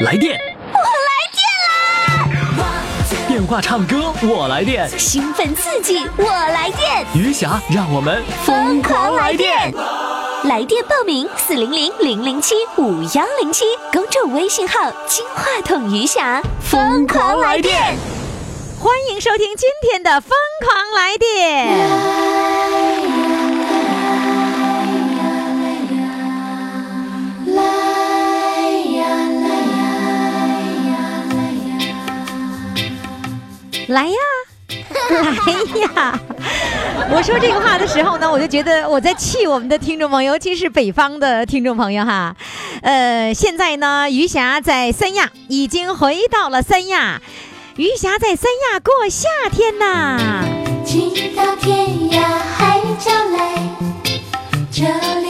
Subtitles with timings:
[0.00, 0.38] 来电，
[0.72, 2.24] 我来电啦！
[3.26, 9.74] 电话唱歌我来电，兴奋刺激我来电，余霞让我们疯狂来电！
[10.44, 17.96] 来电报名：四零零零零七五幺零七，公众微信号“金话筒余霞”，疯狂来电！
[18.78, 20.30] 欢迎收听今天的《疯
[20.64, 21.76] 狂来电》。
[33.88, 34.16] 来呀，
[35.10, 36.20] 来呀！
[37.10, 42.36] 我说这个话的时候呢，我就觉得我在气我们的听众朋友，尤其是北方的听众朋友哈。
[42.82, 47.22] 呃，现在呢，余霞在三亚已经回到了三亚，
[47.76, 50.18] 余霞在三亚过夏天呐。
[50.84, 50.98] 直
[51.34, 53.58] 到天涯海角来，
[54.70, 54.82] 这
[55.20, 55.27] 里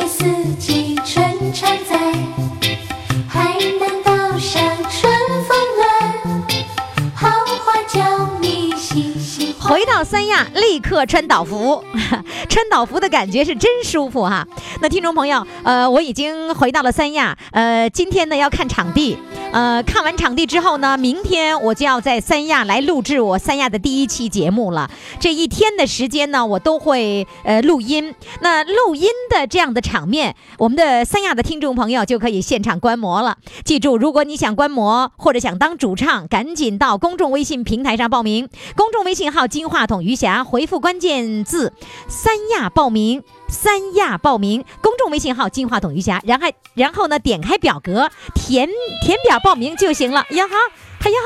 [9.68, 11.84] 回到三亚，立刻穿岛服，
[12.48, 14.48] 穿岛服的感觉是真舒服哈。
[14.80, 19.18] 那听众朋友，呃，我已经回到了三亚，呃，今天呢要看场地，
[19.52, 24.90] 呃，看完场地之后呢，明天我就要在三亚来录制我三亚的第一期节目了。
[25.20, 28.14] 这一天的时间呢，我都会呃录音。
[28.40, 33.36] 那录音的这样的场面，我们的三亚的听众朋友就可以现场观摩了。
[33.66, 38.48] 记住，如果你想观摩或者想当主唱，赶紧到公众微信平台上报名。
[38.74, 41.72] 公众微信号“金话筒余霞”，回复关键字
[42.06, 43.24] “三亚”报名。
[43.48, 48.68] 三亚报名，公众微信号“金话筒余霞”，然后然后呢，点开表格填
[49.04, 50.24] 填表报名就行了。
[50.30, 50.54] 呀哈，
[51.00, 51.16] 哎呀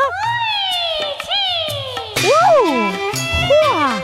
[3.68, 4.00] 哈，哇！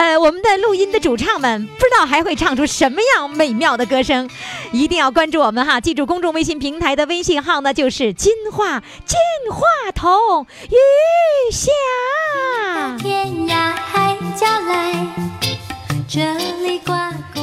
[0.00, 4.30] 呃，我们的录音的主唱们不知道还会唱出什么样美妙的歌声，
[4.72, 5.78] 一定要关注我们哈！
[5.78, 9.18] 记住公众微信平台的微信号呢，就是“金话金
[9.52, 11.70] 话筒雨霞”。
[12.96, 15.06] 天涯海角来，
[16.08, 16.32] 这
[16.66, 17.42] 里挂过。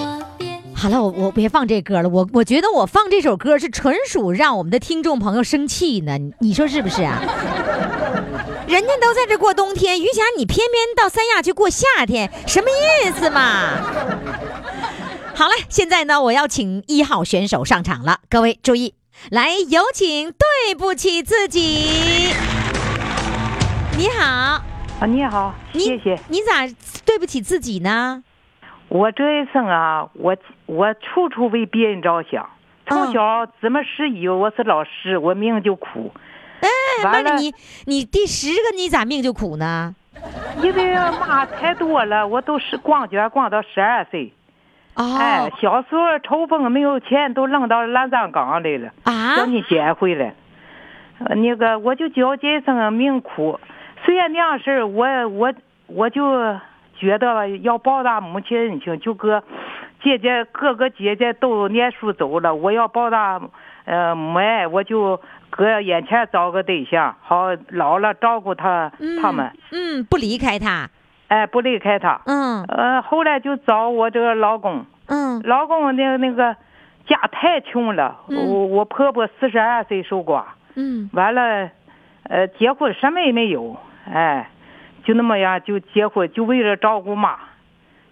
[0.73, 7.21] 好了，我我别放这歌了，我我觉得我放这首歌是纯属让我们的听众朋友生气呢，你说是不是啊？
[8.67, 13.77] 人家都在这过冬天，于霞你偏偏到三亚去过夏天，什么意思嘛？
[15.33, 18.93] 好了，现在呢，我要请一号选手上场了，各位注意，
[19.31, 22.33] 来有请对不起自己。
[23.97, 24.25] 你好，
[24.99, 26.19] 啊，你好，你谢谢。
[26.27, 26.67] 你咋
[27.05, 28.21] 对不起自己呢？
[28.89, 30.35] 我这一生啊，我
[30.65, 32.49] 我处处为别人着想。
[32.89, 36.11] 从小怎么十一，我是老师，我命就苦。
[37.03, 37.53] 哎，完了你
[37.85, 39.95] 你第十个你咋命就苦呢？
[40.61, 44.33] 因为妈太多了，我都是逛街逛到十二岁。
[44.95, 50.33] 哦，哎，小时候抽风没有钱，都扔到乱葬岗来了，啊等你捡回来。
[51.19, 53.59] 呃那个我就觉这一生命苦，
[54.05, 55.53] 虽然那样事儿，我我
[55.87, 56.55] 我就
[56.99, 59.43] 觉得要报答母亲恩情，就搁
[60.03, 63.41] 姐姐哥哥姐姐都念书走了，我要报答
[63.85, 65.19] 呃母爱，我就
[65.57, 70.87] 搁眼前找个对象，好老了照顾他、他们，嗯，不离开他，
[71.29, 72.21] 哎，不离开他。
[72.27, 72.63] 嗯。
[72.65, 75.41] 呃，后来就找我这个老公，嗯。
[75.43, 76.55] 老公那那个
[77.07, 78.37] 家太穷了，嗯。
[78.37, 80.43] 我我婆婆四十二岁守寡，
[80.75, 81.09] 嗯。
[81.13, 81.71] 完了，
[82.29, 83.75] 呃，结婚什么也没有，
[84.13, 84.47] 哎，
[85.05, 87.35] 就那么样就结婚，就为了照顾妈，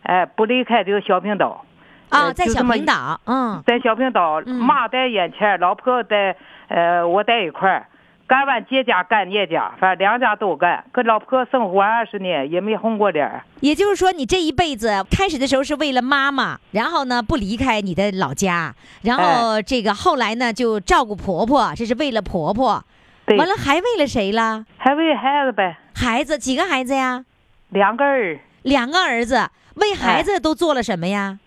[0.01, 1.63] 哎，不离开这个小平岛，
[2.09, 6.35] 啊，呃在小平岛，嗯在小平岛，嗯妈在眼前，老婆在
[6.67, 7.87] 呃我在一块儿，
[8.27, 13.43] 干完姐家干姐家，反正两家都干，跟老婆生活二十年也没红过脸儿。
[13.59, 18.73] 也就是说，你这一辈子开始的时候是为了妈妈，然后呢不离开你的老家，
[19.03, 22.83] 然哎后这个后来呢就照顾婆婆，这是为了婆婆，
[23.25, 24.65] 对，完了还为了谁了？
[24.77, 27.25] 还为孩子呗，孩子几个孩子呀？
[27.69, 28.39] 两个儿。
[28.63, 31.37] 两个儿子，为孩哎子都做了什么呀？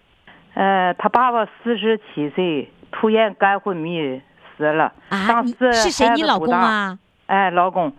[0.55, 4.21] 呃，他爸爸四十七岁突然肝昏迷
[4.57, 4.93] 死了。
[5.09, 6.09] 啊，当时是谁？
[6.09, 6.59] 孩你老子不大？
[6.59, 6.99] 公啊？
[7.27, 7.93] 哎，老公，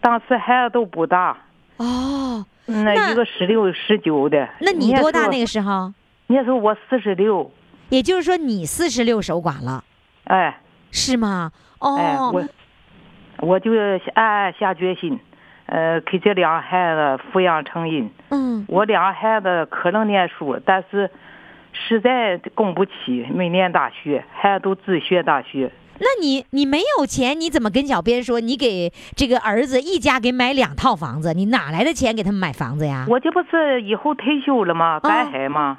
[0.00, 1.36] 当时孩子都不大，
[1.78, 4.48] 哦，嗯那那一个十六、十九的。
[4.60, 5.46] 那你多大那个？
[5.46, 5.92] 时候？
[6.28, 7.50] 那时候我四十六，
[7.90, 9.84] 也就是说你四十六守寡了，
[10.24, 10.58] 哎
[10.90, 11.52] 是吗？
[11.78, 12.44] 哦哎，哦，我
[13.46, 13.72] 我就
[14.14, 15.18] 暗暗下决心，
[15.66, 18.10] 呃，给这俩孩子抚养成人。
[18.30, 21.10] 嗯我俩孩子可能念书，但是
[21.88, 25.70] 实在供不起，没念大学，孩子都自学大学。
[25.98, 31.32] 那你你没有钱，你怎么跟小编说你给这个儿子一家给买两套房子？
[31.32, 33.06] 你哪来的钱给他们买房子呀？
[33.08, 35.00] 我这不是以后退休了吗？
[35.00, 35.78] 赶海吗？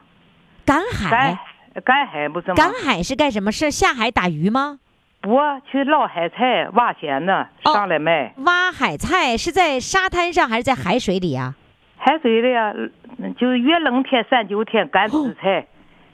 [0.65, 1.39] 赶赶海，
[1.83, 2.55] 赶海不是吗？
[2.55, 3.51] 赶海是干什么？
[3.51, 4.79] 是下海打鱼吗？
[5.21, 5.37] 不
[5.69, 8.33] 去捞海菜、挖咸呢，哦上来卖。
[8.37, 11.55] 挖海菜是在沙滩上还是在海水里啊？
[11.97, 12.73] 海水里呀，
[13.17, 15.67] 嗯就是越冷天、三九天干紫菜，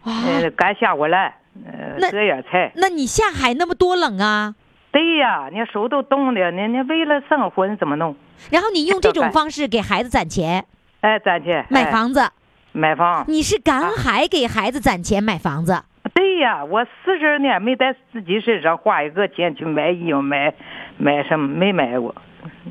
[0.04, 1.34] 呃，干虾窝烂，
[1.66, 2.72] 呃，那隔叶菜。
[2.76, 4.54] 那你下海那么多冷啊？
[4.92, 8.16] 对呀，你手都冻的，你你为了生活你怎么弄？
[8.52, 10.66] 然后你用这种方式给孩子攒钱
[11.02, 12.30] 哎，攒钱哎买房子，
[12.74, 13.26] 买房。
[13.28, 15.82] 你是赶海给孩子攒钱买房子。
[16.14, 20.54] 对呀，我四十年没在自己身上花一个钱去买衣服、买
[20.98, 22.14] 买什么，没买过。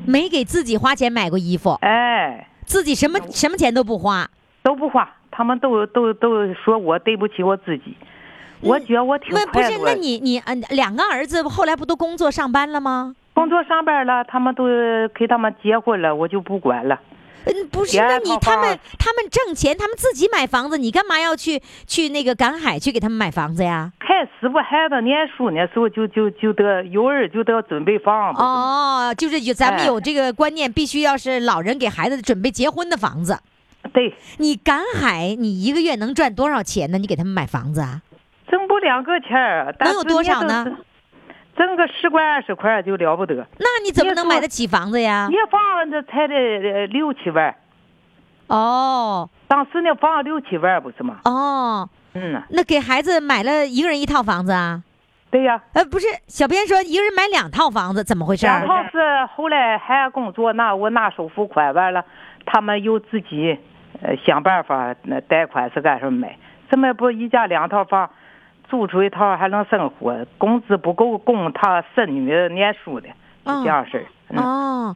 [0.05, 4.29] 没给自己花钱买过衣服，哎，自己什么什么钱都不花。
[4.61, 7.97] 都不花，他们都都都说我对不起我自己。
[8.61, 9.77] 我觉得我挺那不是？
[9.83, 13.13] 那你你嗯，两个儿子后来不都工作上班了吗？
[13.33, 14.63] 工作上班了，他们都
[15.13, 16.97] 给他们结婚了，我就不管了。
[17.45, 23.91] 嗯，不是，那你他们他们挣钱，他们自己买房子，你干嘛要去去那个赶海去给他们买房子呀？
[23.99, 28.41] 开始不孩子念书呢时候就就就得有儿就得准备房子。
[28.41, 33.37] 哦，就是有咱们哎有这个观念，必须要是老人给孩子准备结婚的房子。
[33.93, 36.97] 对，你赶海，你一个月能赚多少钱呢？
[36.97, 38.01] 你给他们买房子啊？
[38.49, 40.65] 挣不两个钱儿，能有多少呢？
[41.55, 43.35] 挣个十块二十块就了不得。
[43.59, 45.35] 那你怎么能买得起房子呀一？
[45.51, 47.55] 房子才得呃六七万，
[48.47, 51.19] 哦当时那房六七万不是吗？
[51.25, 54.81] 哦，嗯，那给孩子买了一个人一套房子啊？
[55.29, 55.61] 对呀。
[55.73, 58.65] 呃，不是，小编说一个人买两套房子，怎么回事儿？
[58.65, 58.99] 两套是
[59.35, 62.03] 后来还工作那我拿首付款完了，
[62.47, 63.59] 他们又自己
[64.03, 66.37] 呃想办法那贷款是干什么买？
[66.69, 68.09] 这么不一家两套房，
[68.67, 70.25] 租出一套还能生活？
[70.37, 72.19] 工资不够供他孙女
[72.49, 74.05] 念书的，是这样式儿。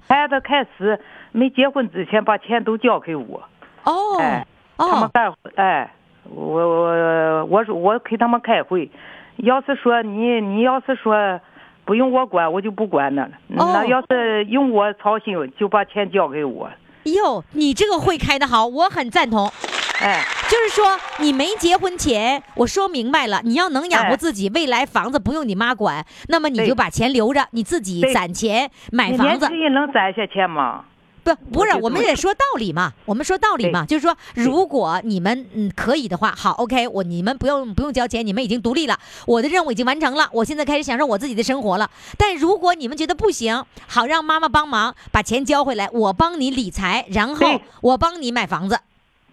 [0.07, 0.99] 孩子开始
[1.31, 3.43] 没结婚之前把钱都交给我，
[3.83, 4.45] 哦哎，
[4.77, 5.91] 他们哦，干哎，
[6.23, 8.89] 我我我说我给他们开会，
[9.37, 11.39] 要是说你你要是说
[11.85, 13.31] 不用我管，我就不管那了。
[13.57, 16.69] 哦那要是用我操心，就把钱交给我。
[17.13, 19.51] 哟，你这个会开的好，我很赞同。
[19.99, 29.59] 哎，就是说，你没结婚前，我说明白了，你要能养活哎自己，未来房子不用你妈管，那么你就把钱留着，你自己攒钱买房子你年轻。
[29.59, 30.85] 人能攒下钱吗？
[31.35, 41.89] 不，不是，我们也说道理嘛，我们说道理嘛，就是说，如果你们嗯可以的话，好，OK，我你们不用不用交钱，你们已经独立了，我的任务已经完成了，我现在开始享受我自己的生活了。
[42.17, 48.79] 但如果你们觉得不行，好，让妈妈帮忙把钱交回来，我帮你理财，然后我帮你买房子。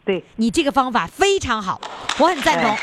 [0.04, 1.80] 对，你这个方法非常好，
[2.18, 2.70] 我很赞同。
[2.70, 2.78] 哎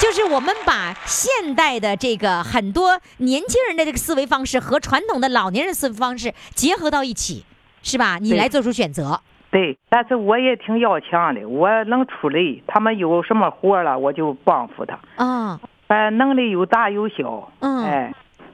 [0.00, 7.44] 就是我们把现代的这个很多年轻人的这个思维方式和传统的老年人思维方式结合到一起，
[7.84, 8.18] 是吧？
[8.20, 9.20] 你来做出选择。
[9.52, 12.60] 对，但是我也挺要强的，我能出力。
[12.66, 14.98] 他们有什么活了，我就帮扶他。
[15.14, 17.52] 啊，反正能力有大有小。
[17.60, 18.12] 嗯哎，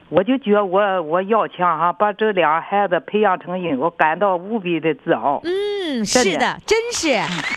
[0.09, 5.41] 我就觉得我我要强哈，把这俩孩子培养成人，我感到无比的自豪。
[5.43, 7.07] 嗯，是的，真是。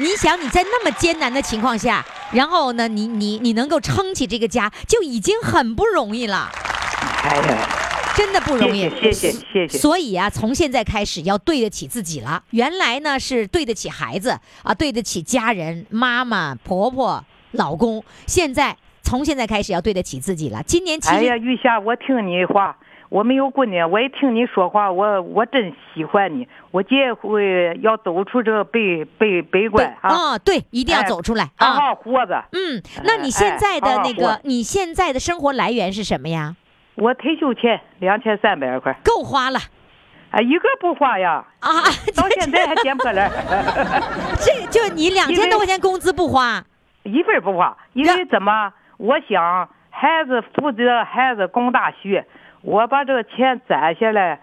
[0.02, 6.48] 你想你在那么艰难的情况下，然后呢，你你你能够撑起这个家，就已经很不容易了，
[7.24, 7.68] 哎呀，
[8.16, 8.88] 真的不容易。
[8.90, 9.78] 谢谢谢谢。
[9.78, 12.43] 所以啊，从现在开始要对得起自己了。
[12.50, 18.02] 原来呢是对得起孩子啊，对得起家人、妈妈、婆婆、老公。
[18.26, 20.62] 现在从现在开始要对得起自己了。
[20.64, 22.76] 今年七哎呀，实玉霞，我听你话，
[23.08, 26.48] 我没有闺女，我一听你说话，我我真喜欢你。
[26.70, 31.74] 我这回要走出这个悲悲悲对关啊，啊，对，一定要哎走出来好啊。
[31.74, 32.44] 好活着。
[32.53, 36.56] 嗯，那你现在的哎好好那个，你现在的生活来源是什么呀？
[36.96, 39.58] 我退休钱两千三百块，够花了
[40.31, 41.82] 啊，一个不花呀，啊！
[42.15, 43.31] 到现在还捡破烂，
[44.41, 46.65] 这就你两千多块钱工资不花，
[47.03, 47.77] 一分不花。
[47.93, 48.72] 因为怎么？
[48.96, 52.27] 我想孩子负责孩子供大学，
[52.63, 54.41] 我把这个钱攒下来，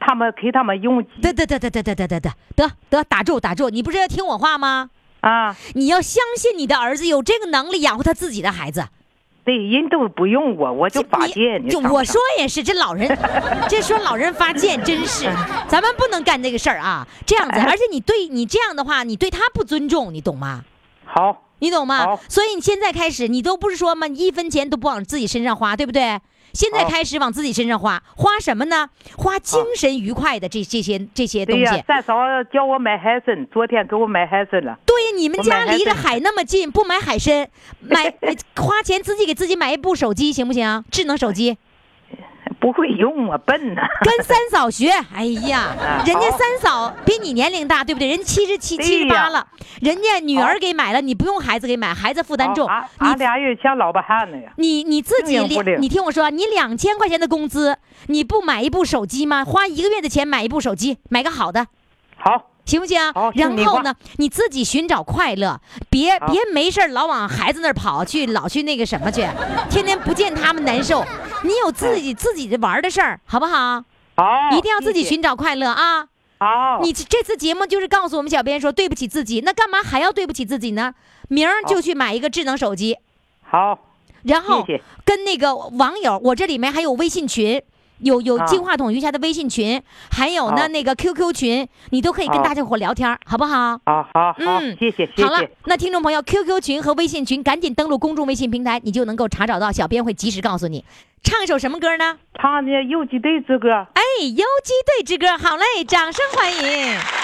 [0.00, 3.70] 他们给他们用得得得得得得得得得得得打住打住！
[3.70, 4.90] 你不是要听我话吗？
[5.20, 5.56] 啊。
[5.74, 8.84] 你要相信你的儿子有这个能力养活他自己的孩子。
[9.44, 11.68] 对，人都不用我，我就发贱。
[11.68, 13.08] 就我说也是，这老人，
[13.68, 15.24] 这说老人发贱，真是，
[15.68, 17.06] 咱们不能干这个事儿啊！
[17.26, 20.64] 这样子，而且你对你这样的话，你对他不尊重，你懂吗？
[21.04, 22.18] 好，你懂吗？
[22.28, 26.20] 所以你现在开始，你都不是说嘛，一分钱都不往自己身上花，对不对？
[26.52, 28.88] 现在开始往自己身上花，花什么呢？
[29.16, 32.14] 花精神愉快的这这些这些东对呀西。，三嫂
[32.52, 34.78] 叫我买海参，昨天给我买海参了。
[34.86, 37.48] 对呀，你们家离着海那么近，不买海参，
[37.80, 40.84] 买呃 花钱自己给自己买一部手机行不行？
[40.90, 41.56] 智能手机。
[42.60, 43.82] 不会用啊，笨呐。
[44.02, 44.90] 跟三嫂学。
[45.14, 48.08] 哎呀，人家三嫂比你年龄大，对不对？
[48.08, 49.46] 人七十七、七十八了，
[49.80, 52.84] 人家女儿给买了，你不用孩子给买，孩子负担重俺。
[52.98, 54.52] 俺你俩人像老巴汉那呀。
[54.56, 59.44] 你你自己两，你听我说，你两千块钱的工资，你不买一部手机吗？
[59.44, 61.66] 花一个月的钱买一部手机，买个好的，
[62.16, 62.98] 好，行不行
[63.34, 69.26] 然后呢，你自己寻找快乐，别别没事儿老往孩子那儿跑去，老去那个什么去，
[69.68, 71.04] 天天不见他们难受。
[71.44, 73.82] 你有自己自己的玩的事儿，好不好？
[74.14, 74.24] 好，
[74.56, 75.02] 一定要自己。
[75.02, 76.06] 寻找快乐啊！
[76.38, 80.94] 好，你这这次节目就是告诉我们小编说对不起自己，那干嘛还要对不起自己呢？
[81.28, 82.96] 明儿就去买一个智能手机，
[83.42, 83.78] 好，
[84.22, 84.64] 然后
[85.04, 87.62] 跟那个网友，我这里面还有微信群。
[88.02, 93.78] 有有好金话筒余霞的微信群，还有呢那个 QQ 群，你都可以跟大家伙聊天，好不好？
[93.84, 100.84] 好，好，好，嗯谢谢，谢好了。，那听众朋友，QQ 群和微信群赶紧登录公众微信平台，你就能够查找到，小编会及时告诉你。
[101.22, 102.18] 唱一首什么歌呢？
[102.40, 103.70] 唱的游击队之歌。
[103.94, 107.21] 哎，游击队之歌，好嘞，掌声欢迎。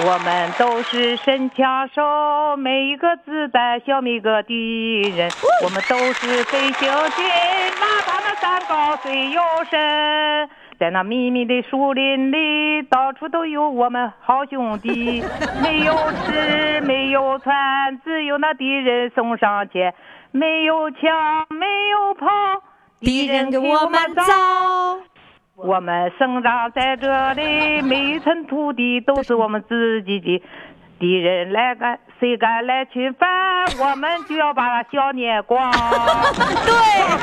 [0.00, 5.30] 我们都是神枪手，每一个子弹消灭一个敌人。
[5.62, 7.24] 我们都是飞行军，
[7.78, 10.48] 哪怕那山高水又深，
[10.80, 15.22] 在那密密的树林里，到处都有我们好兄弟。
[15.62, 15.94] 没有
[16.24, 19.94] 吃，没有穿，只有那敌人送上前。
[20.30, 22.28] 没有枪，没有炮，
[23.00, 24.24] 敌人给我们造。
[25.56, 25.62] 造。
[25.64, 30.42] 我们生长在这里，每一寸土地都是我们自己的。
[31.00, 33.28] 敌人来敢， 谁敢来侵犯，
[33.80, 35.68] 我们就要把他消灭光。
[35.72, 36.72] 对，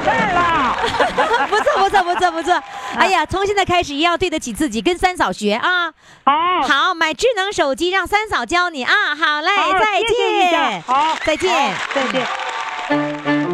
[0.04, 2.62] 事儿了，不错不错不错不错。
[2.98, 5.94] 哎呀，从现在开始一定要对得起自己，跟三嫂学啊。
[6.26, 8.92] 好，好，买智能手机让三嫂教你啊。
[9.16, 10.82] 好嘞，好再见。
[10.82, 12.28] 好，再见再见。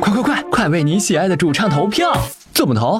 [0.01, 2.11] 快快快，快为你喜爱的主唱投票！
[2.51, 2.99] 怎么投？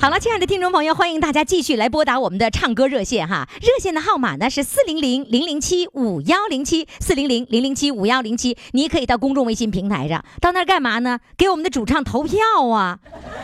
[0.00, 3.48] 好了，亲爱的听众朋友，欢迎大家继续来拨打我们的唱歌热线哈。
[3.60, 8.56] 热线的号码呢是四零零零零七五幺零七四零零零零七五幺零七。
[8.70, 11.18] 你可以到公众微信平台上，到那儿干嘛呢？
[11.36, 13.00] 给我们的主唱投票啊！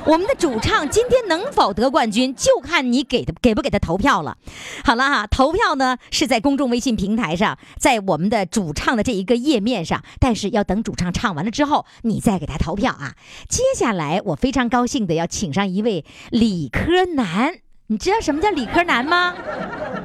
[0.07, 4.37] 我们的主唱今天能否得冠军，就看你给的给不给他投票了。
[4.85, 13.15] 好了哈，投票呢是在公众微信平台上，在我们的主唱的这一个页面上，但是要等主唱唱完了之后，你再给他投票啊。
[13.49, 16.05] 接下来我非常高兴的要请上一位
[16.45, 17.55] 理科男。
[17.87, 19.35] 你知道什么叫理科男吗？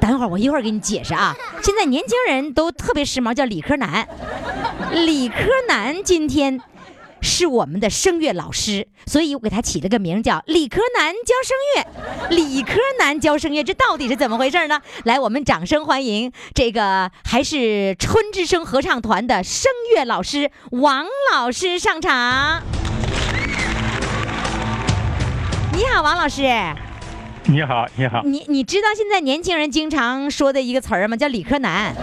[0.00, 1.36] 等会儿我一会儿给你解释啊。
[1.62, 4.08] 现在年轻人都特别时髦，叫理科男。
[4.92, 5.36] 理科
[5.68, 6.58] 男今天
[7.20, 12.34] 是我们的声乐老师，所以我给他起了个名叫理科男教声乐。
[12.34, 14.80] 理科男教声乐，这到底是怎么回事呢？
[15.04, 21.04] 来，我们掌声欢迎这个还是春之声合唱团的声乐老师王
[21.34, 22.62] 老师上场。
[25.80, 26.42] 你好，王老师。
[27.44, 28.20] 你好，你好。
[28.22, 31.16] 你你知道现在年轻人经常说的一个词儿吗？
[31.16, 31.94] 叫理科男。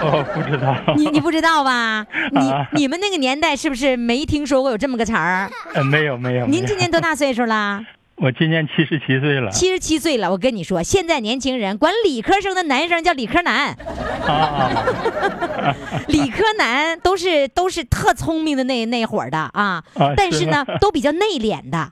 [0.00, 0.76] 哦，不知道。
[0.94, 2.06] 你你不知道吧？
[2.30, 5.50] 你啊你们那个年代是不是没听说过有这么个词儿？
[5.74, 6.46] 呃，没有没有。
[6.46, 7.84] 您今年多大岁数啦？
[8.14, 9.50] 我今年七十七岁了。
[9.50, 10.30] 七十七岁了。
[10.30, 13.76] 我跟你说，现在年轻人管理科生的男生叫理科男，
[14.24, 14.70] 啊，
[16.06, 21.90] 理科男都是都是特聪明的那那会儿的啊，啊但是呢是都比较内敛的，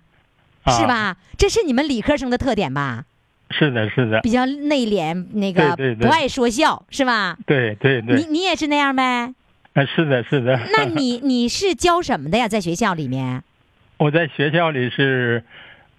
[0.67, 1.17] 是吧？
[1.37, 3.05] 这是你们理科生的特点吧？
[3.51, 7.37] 是的，是的，比较内敛，那个不爱说笑，是吧？
[7.47, 9.35] 对对对，你你也是那样呗？
[9.75, 10.59] 啊，是的，是的。
[10.77, 12.49] 那你 你是教什么的呀？
[12.49, 13.43] 在学校里面？
[13.99, 15.45] 我在学校里是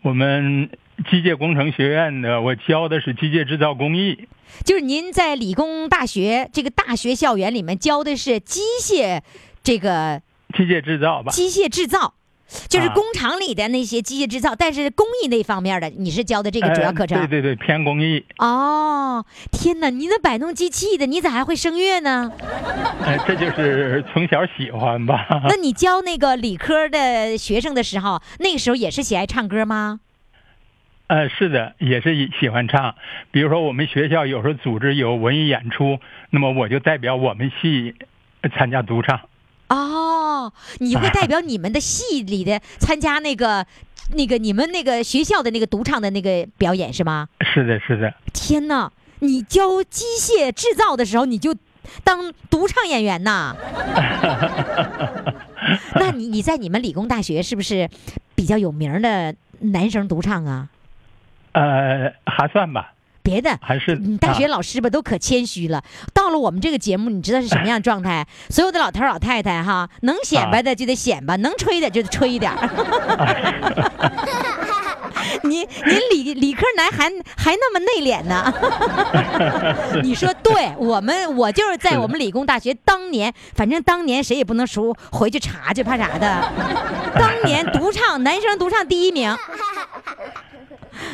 [0.01, 0.69] 我们
[1.09, 4.27] 机械工程学院的，我教的是机械制造工艺。
[4.65, 9.21] 就是您在理工大学这个大学校园里面教的是机械，
[9.63, 10.21] 这个
[10.55, 12.13] 机械制造吧，机械制造，
[12.67, 17.19] 就是啊工厂里的那些机械制造，但是工艺那方面的你是教的这个主要课程。
[17.19, 18.25] 呃对对对，偏工艺。
[18.37, 19.89] 哦，天哪！
[19.89, 22.31] 你那摆弄机器的，你咋还会声乐呢？
[23.01, 25.25] 呃，这就是从小喜欢吧。
[25.49, 29.99] 那你教那个理科的学生的时候，那个时候也是喜爱唱歌吗？
[31.07, 32.95] 呃，是的，也是喜欢唱。
[33.31, 37.93] 比如说，我们学校有时候组织有文艺演出，那么我就代表我们系
[38.57, 39.19] 参加独唱。
[39.69, 40.02] 哦，
[40.79, 43.65] 你会代表你们的系里的参加那个
[44.15, 47.27] 那个你们那个学校的那个独唱的那个表演是吗？
[47.53, 48.91] 是的，是的，天哪！
[49.19, 51.55] 你教机械制造的时候，你就
[52.03, 53.55] 当独唱演员呐？
[55.95, 57.89] 那你你在你们理工大学是不是
[58.35, 60.67] 比较有名的男生独唱啊？
[61.53, 62.93] 呃，还算吧，
[63.23, 63.57] 别的。
[63.61, 65.81] 还是你大学啊老师吧，都可谦虚了。
[66.13, 68.27] 到了我们这个节目，你知道是什么样的状态？
[68.51, 72.59] 所有的老头老太太哈，能显摆的就得显摆，能吹的就得吹一点儿。
[75.43, 78.53] 您您理理科男还还那么内敛呢？
[80.03, 86.51] 你说对，我们我就是在我们理工大学当年，反正当年谁也不能输，回去查去，怕啥的？
[87.15, 89.35] 当年独唱男生独唱第一名。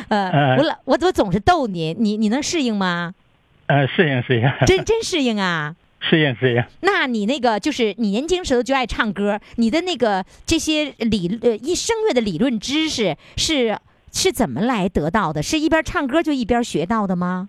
[0.08, 3.14] 呃，呃我老我我总是逗你，你你能适应吗？
[3.66, 5.76] 呃，适应适应，真真适应啊！
[6.00, 6.64] 适应适应。
[6.80, 13.78] 那你那个就是你年轻时候就爱唱歌，你的那个这些理呃一声乐的理论知识是
[14.12, 15.42] 是怎么来得到的？
[15.42, 17.48] 是一边唱歌就一边学到的吗？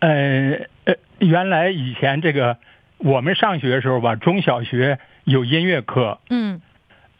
[0.00, 2.56] 呃呃，原来以前这个
[2.98, 6.60] 我们上学的时候吧，中小学有音乐课，嗯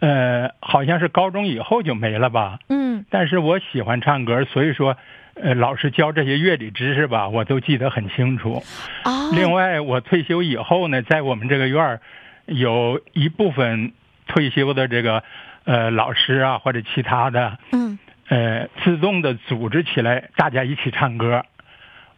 [0.02, 2.58] 呃，好像是高中以后就没了吧。
[2.68, 4.96] 嗯但是我喜欢唱歌，所以说，
[5.34, 8.60] 呃，老师教这些乐理知识吧，我都记得很清楚。
[9.04, 12.00] 啊，另外，我退休以后呢，在我们这个院儿，
[12.46, 13.92] 有一部分
[14.26, 15.22] 退休的这个
[15.64, 17.96] 呃老师啊，或者其他的，嗯
[18.28, 21.44] 呃，自动的组织起来，大家一起唱歌。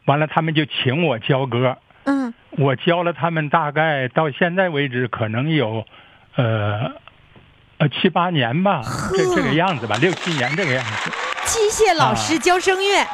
[0.07, 5.85] 完了，他们就请我教歌，嗯我教了他们大概到现在为止，可能有，
[6.37, 6.93] 呃，
[7.85, 8.83] 呃七八年吧，
[9.15, 11.34] 这这个样子吧，六七年这个样子。
[11.47, 13.07] 机械老师教声乐，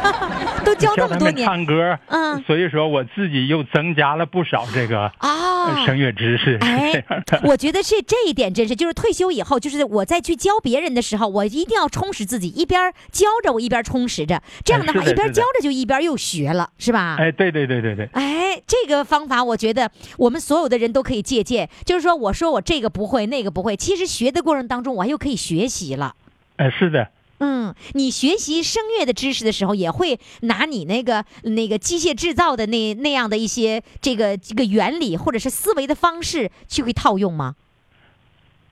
[0.64, 5.86] 都教那么多年唱歌，嗯所以说我自己又增加了不少这个呃啊。
[5.86, 7.04] 声乐知识，是哎。
[7.44, 17.16] 我觉得是这一点真是，就是退休以后，就是我再去教别人的时候，我一定要充实自己，一边教着我一边充实着，这样的话，一边教着就一边又学了，是吧？
[17.18, 21.68] 哎，对对对对对，哎，这个方法我觉得我们所有的人都可以借鉴。
[21.84, 26.14] 就是说，我说我这个不会，那个不会，其实学的过程当中，我还又可以学习了。
[26.56, 27.08] 哎，是的，
[27.40, 37.56] 嗯，你学习声乐的知识的时候，也会拿你那个那个机械制造的那那样的一些这个这个原理或者是思维的方式去会套用吗？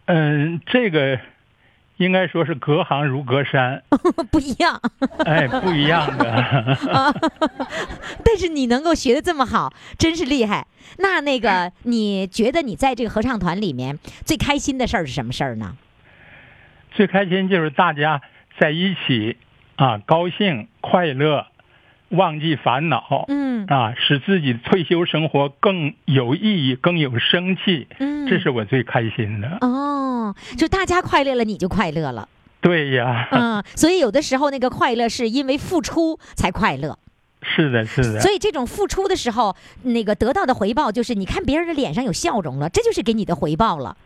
[0.04, 1.18] 嗯，这个
[1.96, 3.82] 应该说是隔行如隔山，
[4.30, 4.80] 不一样，
[5.24, 7.14] 哎，不一样的。
[8.24, 10.66] 但是你能够学的这么好，真是厉害。
[10.98, 15.76] 那那个，你觉得你在这个合唱团里面最开心的事儿是什么事儿呢？
[16.92, 18.20] 最开心就是大家
[18.60, 19.36] 在一起
[19.76, 21.46] 啊，高兴快乐，
[22.08, 29.58] 忘记烦恼，嗯啊，使自己退休生活更有意义、更有生气，嗯，这是我最开心的。
[29.60, 32.28] 哦，就大家快乐了，你就快乐了。
[32.60, 36.98] 对呀，嗯，所以有的时候那个快乐是因为付出才快乐，
[37.42, 43.96] 是的，是的所，以这种付出的时候，那个得到的回报就是你看别人的脸上有笑容了，这就是给你的回报了。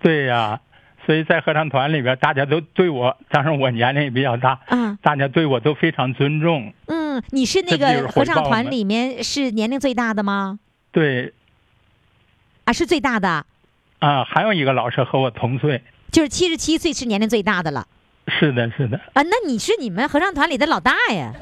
[0.00, 0.60] 对呀。
[1.06, 6.72] 所以在合唱团里边，大家都对我，加上我年龄也比较大，嗯大家对我都非常尊重。
[6.86, 10.58] 嗯，你是那个合唱团里面是年龄最大的吗？
[10.92, 11.32] 对
[12.64, 13.44] 啊，是最大的，
[13.98, 15.82] 啊，还有一个老师和我同岁。
[16.10, 17.86] 就是七十七岁是年龄最大的了
[18.26, 19.22] 是的，是的，啊。
[19.22, 21.32] 那你是你们合唱团里的老大呀，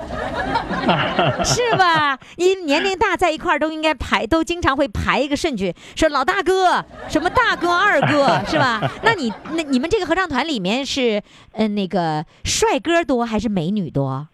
[1.45, 2.19] 是吧？
[2.37, 8.83] 因年龄大在一块儿都应该排，都经常会排一个顺序，说老大哥，什么大哥、二哥，是吧？
[9.05, 14.29] 那你那你们这个合唱团里面是，呃，那个帅哥多还是美女多？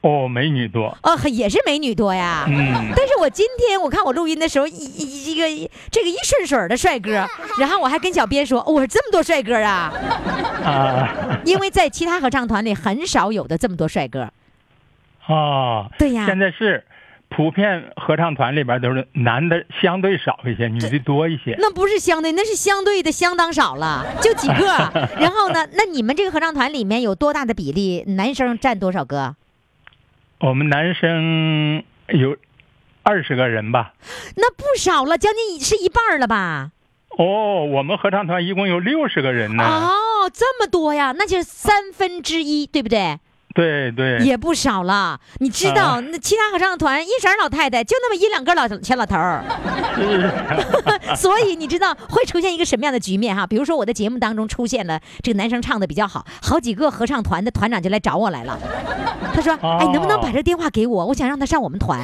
[0.00, 0.96] 哦，美女多。
[1.02, 2.44] 哦，也是美女多呀。
[2.48, 7.26] 嗯，但是我今天我看我录音的时候，一一一个这个一顺水的帅哥，
[7.58, 9.92] 然后我还跟小编说，哦我说这么多帅哥啊，
[10.64, 14.30] 啊，因为在其他合唱团里很少有的这么多帅哥。
[15.26, 16.84] 哦，对呀现在是
[17.28, 21.56] 普遍合唱团里边都是男的相对少一些，女的多一些。
[21.58, 24.64] 那不是相对，那是相对的相当少了， 就几个。
[25.18, 29.34] 然后呢，那你们这个合唱团里面有多大的比例男生占多少个？
[30.40, 32.36] 我们男生有
[33.02, 33.94] 二十个人吧。
[34.36, 36.70] 那不少了，将近是一半了吧？
[37.18, 39.64] 哦，我们合唱团一共有六十个人呢。
[39.64, 43.18] 哦，这么多呀，那就是三分之一，对不对？
[43.54, 45.18] 对对，也不少了。
[45.38, 49.42] 你知道，啊那其他合唱团一色儿老太太就那么一两个老小老头儿，
[51.16, 53.46] 所以你知道会出现一个什么样的局面哈？
[53.46, 58.58] 比如说我的节目当中出现了这个男生唱的比较好，好几个合唱团的团长就来找我来了，
[59.34, 61.06] 他说：“哎，能不能把这电话给我？
[61.06, 62.00] 我想让他上我们团。”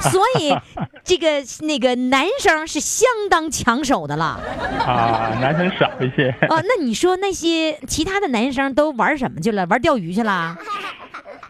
[0.10, 0.56] 所以
[1.04, 4.40] 这个那个男生是相当抢手的了
[4.86, 6.34] 啊，男生少一些。
[6.48, 6.62] 哦。
[6.62, 9.66] 那你说那些其他的男生都玩什么去了？
[9.66, 10.56] 玩钓鱼去了？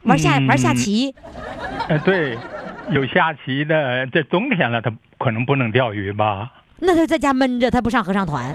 [0.02, 1.14] 玩下玩下嗯棋？
[1.88, 2.36] 呃，对，
[2.90, 6.50] 有下棋的，这冬天了，他可能不能钓鱼吧？
[6.78, 8.54] 那他在家闷着，他不上合唱团。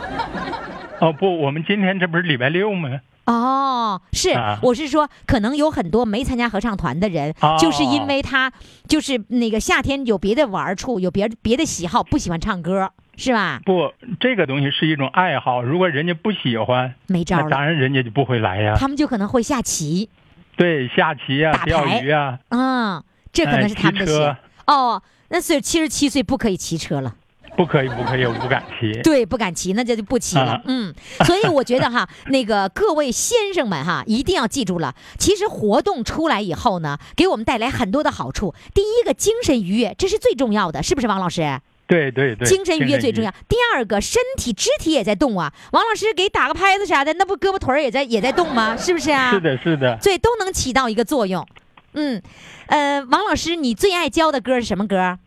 [0.99, 2.89] 哦不，我们今天这不是礼拜六吗？
[3.25, 8.51] 哦，是，啊我是说，可能有很多没参加合唱团的人，哦就是因为他
[8.87, 13.59] 就是那个夏天有别的玩处，有别别的喜好，不喜欢唱歌，是吧？
[13.65, 18.75] 不，这个东西是一种爱好，如果人家不喜欢，没招当然人家就不会来呀。
[18.77, 20.09] 他们就可能会下棋，
[20.55, 24.37] 对，下棋呀、打钓牌鱼啊，嗯，这可能哎是他们的车。
[24.67, 27.15] 哦，那所以七十七岁不可以骑车了。
[27.57, 29.01] 不可以，不可以，我不敢骑。
[29.01, 30.53] 对，不敢骑，那这就不骑了。
[30.53, 30.93] 啊嗯，
[31.25, 38.53] 所以我觉得哈， 那个各位先生们哈，一定要记住了，其实活动出来以后呢，给我们带来很多的好处。
[38.73, 41.59] 第一个，精神愉悦，这是最重要的，是不是，王老师？
[41.87, 43.31] 对对对，精神愉悦最重要。
[43.47, 45.53] 第二个，身体肢体也在动啊。
[45.71, 48.75] 王老师给打个拍子啥的，那不胳膊腿儿也在也在动吗？
[48.75, 49.29] 是不是啊？
[49.31, 49.39] 是。
[49.39, 49.97] 的，是的。
[50.01, 51.47] 对，都能起到一个作用。
[51.93, 52.21] 嗯，
[52.67, 55.19] 呃，王老师，你最爱教的歌是什么歌？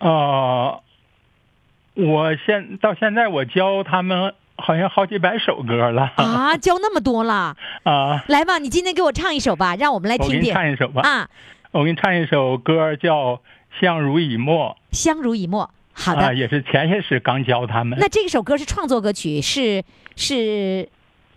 [0.00, 0.82] 呃，
[1.96, 8.22] 我现到现在我教他们好像好几百首歌了啊，教那么多了， 啊！
[8.28, 10.54] 来吧，你今天给我唱一首吧，让我们来我给你听听。
[10.54, 11.02] 唱一首吧。
[11.02, 11.28] 啊，
[11.72, 13.36] 我给你唱一首歌叫
[13.80, 15.70] 《相濡以沫相濡以沫。
[15.94, 17.98] 好》的，啊，也是前些时刚教他们。
[17.98, 19.82] 那这首歌是创作歌曲，是
[20.14, 20.86] 是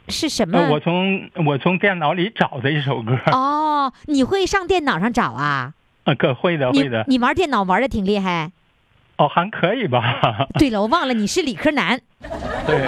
[0.10, 0.60] 是什么？
[0.60, 5.74] 呃，我从我从电脑里找的一首歌，哦，你会上电脑上找啊？
[6.04, 8.52] 啊，可会的会的，你玩电脑玩的挺厉害。
[9.20, 10.48] 哦，还可以吧？
[10.58, 12.00] 对了，我忘了你是理科男。
[12.66, 12.86] 对，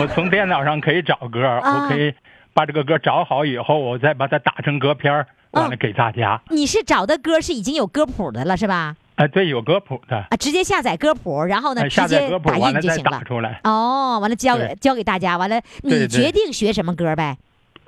[0.00, 2.12] 我从电脑上可以找歌，啊我可以
[2.54, 6.40] 把这个歌找好以后，我再把它打成歌片儿，完了嗯给大家。
[6.48, 8.96] 你是找的歌是已经有歌谱的了是吧？
[9.16, 13.10] 哎，对，有歌谱的，啊，直接下载歌谱，然后呢，呃直下载歌谱接打完了再印就行了。
[13.10, 13.60] 打出来。
[13.64, 17.36] 哦，完了交给对交给大家，完了你决定学什么歌呗？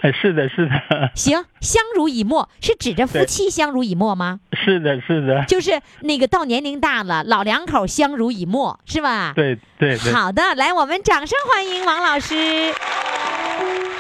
[0.01, 4.39] 哎，是的，是的，行，相濡以沫是指着夫妻相濡以沫吗？
[4.53, 9.33] 是的，是的，就是那个到年龄大了，老两口相濡以沫，是吧？
[9.35, 10.13] 对对对。
[10.13, 12.37] 好的，来，我们掌声欢迎王老师。
[12.37, 12.69] 哎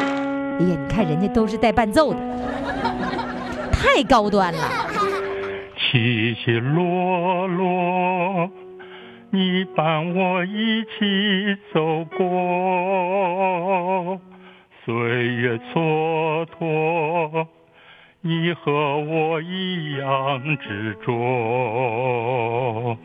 [0.04, 0.06] 呀，
[0.58, 2.20] 你看人家都是带伴奏的，
[3.72, 4.58] 太高端了。
[5.90, 8.48] 起起落落，
[9.30, 14.20] 你伴我一起走过，
[14.88, 14.96] 岁
[15.34, 17.46] 月蹉跎，
[18.22, 22.96] 你和我一样执着。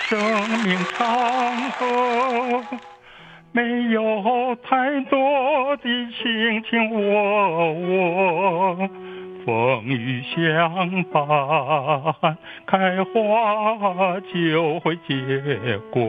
[0.00, 0.18] 生
[0.64, 2.64] 命长河
[3.52, 8.88] 没有太多的卿卿我我。
[9.44, 16.00] 风雨相伴，开花就会结果。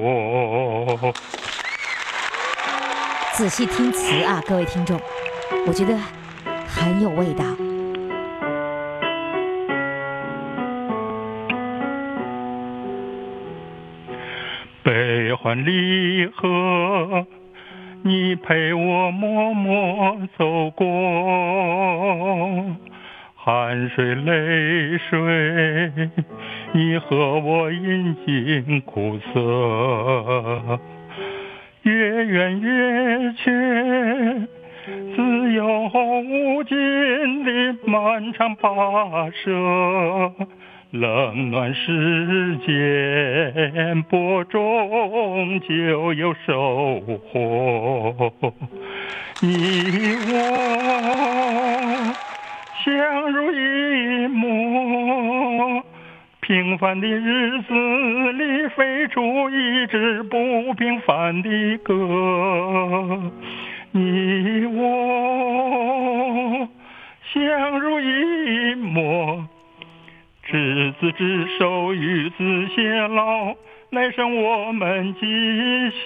[3.37, 4.97] 仔细听词啊，各位听众，
[5.67, 5.93] 我觉得
[6.65, 7.43] 很有味道。
[14.81, 17.27] 悲欢离合，
[18.03, 20.85] 你陪我默默走过。
[23.35, 26.09] 汗水泪水，
[26.71, 30.79] 你和我饮尽苦涩。
[31.85, 33.51] 越远越缺，
[35.15, 35.87] 自由
[36.23, 36.75] 无尽
[37.43, 37.51] 的
[37.85, 40.33] 漫长跋涉。
[40.89, 48.33] 冷暖世间，播种就有收获。
[49.41, 49.47] 你
[50.31, 50.33] 我
[52.83, 55.83] 相濡以沫，
[56.47, 57.73] 平凡的日子
[58.33, 63.31] 里飞出一支不平凡的歌。
[63.91, 66.69] 你我
[67.33, 69.43] 相濡以沫。
[70.43, 72.43] 执子之手，与子
[72.75, 73.55] 偕老，
[73.89, 75.25] 来生我们继
[75.89, 76.03] 续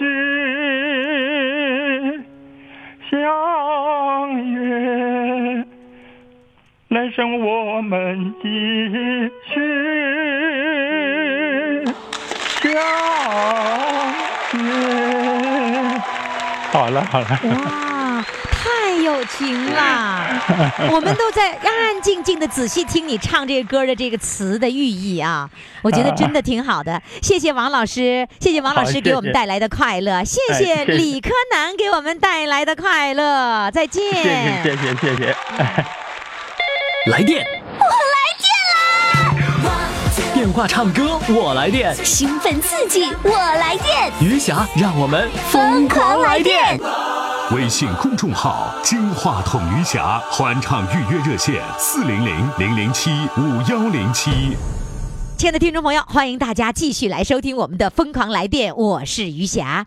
[3.10, 3.18] 相
[4.54, 5.66] 约。
[6.88, 9.30] 来生我们继续
[14.50, 14.70] 相约。
[16.72, 20.26] 好了好了，哇，太有情了！
[20.92, 25.50] 我们都在安安静静的仔细听你唱这个歌的这个词的寓意啊，
[25.82, 27.02] 我觉得真的挺好的。
[27.20, 34.12] 谢谢王老师，谢谢王老师给我们带来的快乐，谢谢哎谢谢李柯南给我们带来的快乐，再见。
[34.12, 35.36] 谢谢谢谢谢谢。
[37.10, 37.59] 来电！
[40.50, 41.94] 电话唱歌，我来电。
[42.04, 46.76] 兴奋刺激，我来电，余霞，让我们疯狂来电！
[47.52, 54.56] 微信公众号“金话筒余霞”欢唱预约热线：四零零零零七五幺零七。
[55.40, 59.86] 亲爱的听众朋友，欢迎大家继续来收听我们的《疯狂来电》，我是余霞。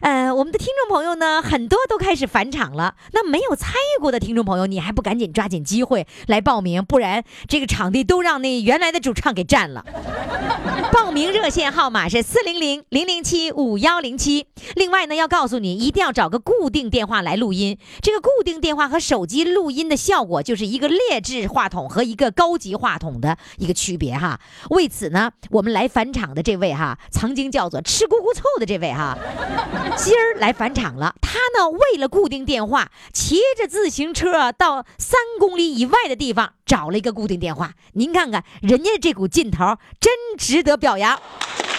[0.00, 2.94] 呃，我们的听众朋友呢，很多都开始返场了。
[3.12, 9.84] 那没有参与过的听众朋友，你还不赶紧抓紧机会来报名，不然这个场地都让那原来的主唱给占了。
[10.92, 14.46] 报名热线号码是四零零零零七五幺零七。
[14.76, 17.76] 另外呢，要告诉你，一定要找个固定电话来录音。
[18.00, 24.40] 这个固定电话和手机录音的效果，就是一个劣质话筒和一个高级话筒的一个区别哈。
[24.70, 29.16] 为此呢，我们来返场的这位哈，曾经叫做吃咕咕臭的这位哈，
[29.96, 31.14] 今儿来返场了。
[31.22, 37.72] 他呢，为了固定电话，骑着自行车到三公里以外的地方找了一个固定电话。
[37.94, 41.18] 您看看人家这股劲头，真值得表扬。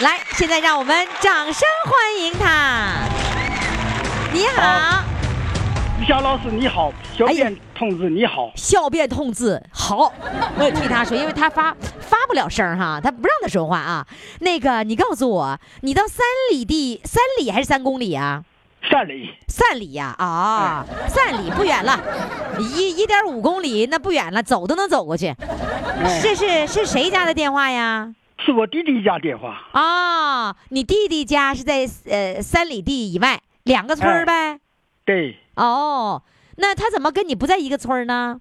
[0.02, 3.08] 来，现在让我们掌声欢迎他。
[4.34, 5.04] 你好，
[6.02, 7.34] 于霞老师你好，小哎
[7.84, 10.12] 呀编同志你好，笑变痛字好，
[10.58, 14.06] 我也替他说，因为他发发不了声哈，他不让他说话啊。
[14.40, 18.44] 那个，你告诉我，你到三里地，三里还是三公里啊？
[18.90, 21.98] 三里三里呀、啊，三里不远了，
[22.60, 25.28] 一一点五公里那不远了，走都能走过去。
[25.28, 28.14] 哎这是是谁家的电话呀？
[28.46, 34.60] 是我弟弟家电话，啊，你弟弟家是在呃三里地以外两个村儿呗？
[35.06, 36.22] 对，哦，
[36.58, 38.40] 那他怎么跟你不在一个村儿呢？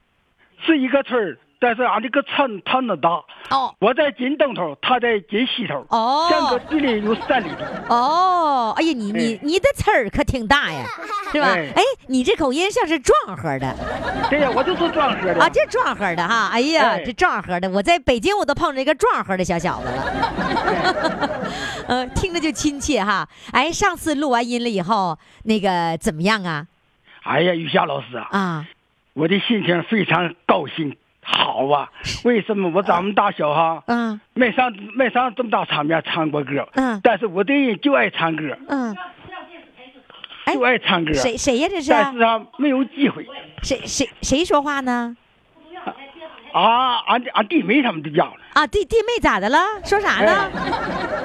[0.64, 3.08] 是一个村儿，但是俺这个村村子大，
[3.50, 3.74] 哦。
[3.80, 6.28] 我在金东头，他在金西头，哦。
[6.30, 9.40] 相隔距离有三里地，哦，哎呀，你你哎。
[9.42, 10.84] 你的村儿可挺大呀，
[11.32, 11.48] 是吧？
[11.48, 11.72] 哎。
[11.74, 13.74] 哎，你这口音像是壮河的。
[14.30, 15.42] 对呀，我就是壮河的。
[15.42, 17.02] 啊，这壮河的哈，哎呀，哎。
[17.04, 21.40] 这壮河的，我在北京我都碰着一个壮河的小小子了，
[21.88, 23.28] 呃，听着就亲切哈。
[23.50, 26.66] 哎，上次录完音了以后，那个怎么样啊？
[27.22, 28.66] 哎呀，于霞老师啊，啊，
[29.14, 31.88] 我的心情非常高兴，好啊！
[32.24, 38.96] 为什么我咱们大小哈，嗯没上没上这么大场面唱过歌，嗯但是我的人就爱唱歌，嗯，
[40.44, 41.68] 哎就爱唱歌，谁谁呀？
[41.68, 43.26] 这是但是啊没有机会
[43.62, 45.16] 谁谁谁说话呢？
[46.52, 49.58] 啊，俺俺弟妹他们都叫了，啊，弟弟妹咋的了？
[49.84, 50.50] 说啥呢？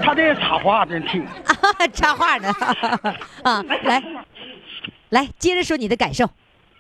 [0.02, 1.22] 他在插话呢听。
[1.26, 2.50] 啊， 插话呢？
[3.44, 4.02] 啊，来
[5.10, 6.30] 来，接着说你的感受。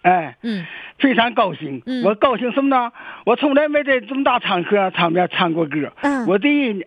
[0.03, 0.65] 哎，嗯
[0.99, 1.81] 非常高兴。
[1.85, 2.91] 嗯我高兴什么呢？
[3.25, 5.91] 我从来没在这么大场合场面唱过歌。
[6.01, 6.85] 嗯我这人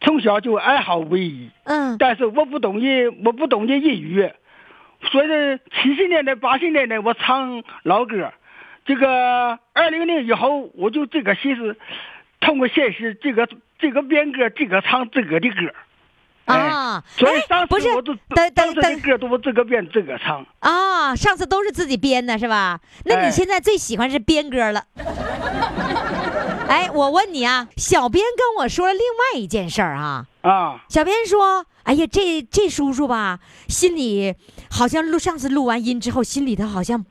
[0.00, 4.34] 从小就爱好文艺，嗯但是我不懂音，我不懂这音乐。
[5.10, 5.28] 所以
[5.72, 8.32] 七十年代、八十年代我唱老歌，
[8.84, 11.76] 这个二零零以后我就这个心思，
[12.40, 13.48] 通过现实这个
[13.78, 15.72] 这个编歌，这个唱自个的歌。
[16.48, 20.44] 哎啊，所以不是时我都等当时的等等歌都我自个编自个唱。
[20.60, 22.80] 啊，上次都是自己编的是吧？
[23.04, 24.84] 那你哎现在最喜欢是编歌了？
[26.68, 30.26] 哎，我问你啊，小编跟我说了另外一件事儿啊。
[30.42, 34.34] 啊，小编说：“哎呀，这这叔叔吧，心里
[34.70, 37.04] 好像录上次录完音之后，心里头好像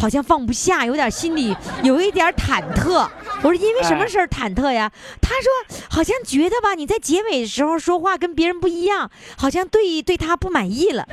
[0.00, 3.06] 好像放不下，有点心里有一点忐忑。”
[3.42, 11.06] 我说：“因为什么哎事儿忐忑呀？”他说：“好像觉得吧，你在结尾的时候说话跟别人不一样，好像对对他不满意了。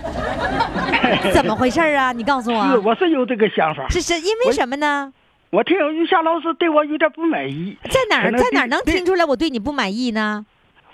[1.34, 2.12] 怎么回事儿啊？
[2.12, 3.88] 你告诉是我，我是有这个想法。
[3.89, 5.12] 是是因为什么呢？
[5.50, 10.45] 我听于霞老师对我有点不满意，在哪儿在哪儿能听出来我对你不满意呢？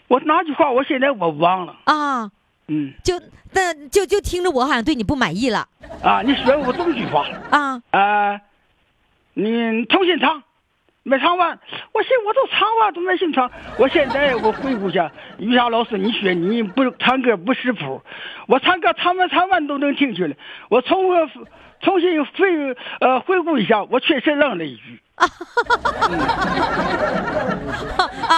[0.07, 1.75] 我哪句话我现在我忘了。
[1.85, 2.29] 啊，
[2.67, 3.19] 嗯就
[3.51, 5.67] 那就就听着我好像对你不满意了
[6.01, 8.39] 啊，你说我这么句话啊。”啊，
[9.33, 10.41] 你重新唱，
[11.03, 11.59] 没唱完，
[11.91, 13.51] 我寻我都唱完都没心唱。
[13.77, 18.01] 我现在我回顾一下，于霞老师，你说你不唱歌不识谱，
[18.47, 20.35] 我唱歌唱完唱完都能听出来。
[20.69, 21.29] 我重我
[21.81, 22.31] 重新回
[23.01, 24.99] 呃回顾一下，我确实愣了一句。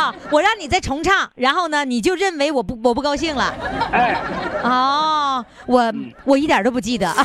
[0.05, 3.53] 啊，我让你再重唱，然后呢，你就认为我不我不高兴了。
[3.91, 4.21] 哎，
[4.63, 7.11] 哦，我我一点都不记得。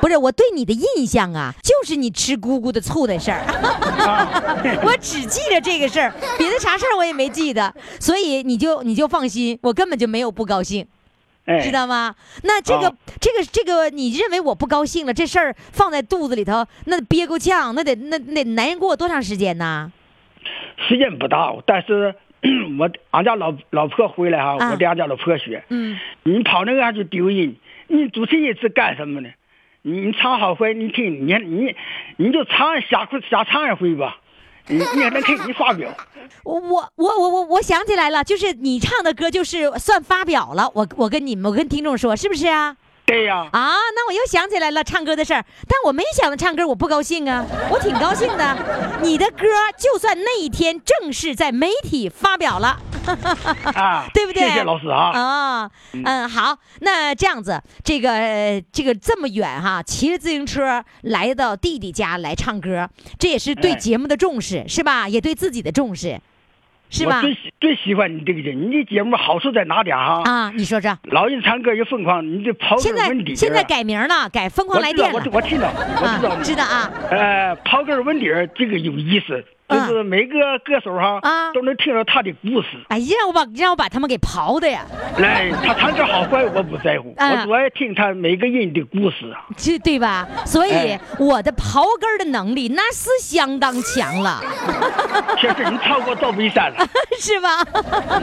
[0.00, 3.40] 不是我对你的印象啊，就是你吃姑姑的醋的事儿，
[4.82, 10.84] 我只记得这个事儿，别的啥事儿我也没记得，所以你就你就放心，我根本就没有不高兴，
[11.46, 12.12] 哎，知道吗？
[12.42, 19.92] 那这个、啊这个这个，你认为我不高兴了，这事儿放在肚子里头，那憋够呛，那得那那难人过多长时间呢？
[20.88, 22.14] 时间不大，但是
[22.78, 25.98] 我俺家老老婆回来哈，啊我对俺家老婆说，嗯。
[26.24, 27.56] 你跑那个上去丢人，
[27.88, 29.30] 你主持人是干什么呢？
[29.82, 31.74] 你你唱好坏，你听你你
[32.16, 34.18] 你就唱瞎瞎唱一回吧，
[34.68, 35.88] 你你还能听你发表。
[36.44, 40.70] 我我我我我我想起来了，就是你唱的歌，就是算发表了。
[40.74, 42.76] 我我跟你们，我跟听众说，是不是啊？
[43.04, 48.56] 对呀、啊，那我又想起来了唱歌的事儿，但我没想到唱歌我不高兴啊，我挺高兴的。
[49.02, 52.80] 你的歌就算那一天正式在媒体发表了，
[53.74, 54.48] 啊， 对不对？
[54.48, 55.10] 谢谢老师啊。
[55.10, 62.88] 啊，嗯，好，那这样子，这个呃这个这么远哈，骑着自行车来到弟弟家来唱歌，
[63.18, 65.08] 这也是对哎节目的重视，是吧？
[65.08, 66.18] 也对自己的重视，
[66.92, 67.22] 是吧我？
[67.22, 70.22] 最喜最喜欢你这个人，你这节目好处在哪点哈？
[70.24, 73.34] 啊，你说说，老人唱歌又疯狂，你这刨根问底儿。
[73.34, 75.36] 现在改名了，改疯狂我知道，来电了我。
[75.36, 76.42] 我听到，我知道啊，。
[76.44, 82.68] 知道啊，呃，刨根问底儿这个有意思，啊就是每个歌手哈啊都能听到他的故事。
[82.88, 84.84] 哎，呀我把让我把他们给刨的呀，
[85.18, 89.46] 来，他唱歌好坏我不在乎，啊我主要听他每个人的故事啊。
[89.56, 90.26] 这对吧？
[90.46, 94.40] 所以哎我的刨根儿的能力那是相当强了。
[95.38, 96.86] 确实，你超过赵本山了。
[97.18, 97.64] 是吧？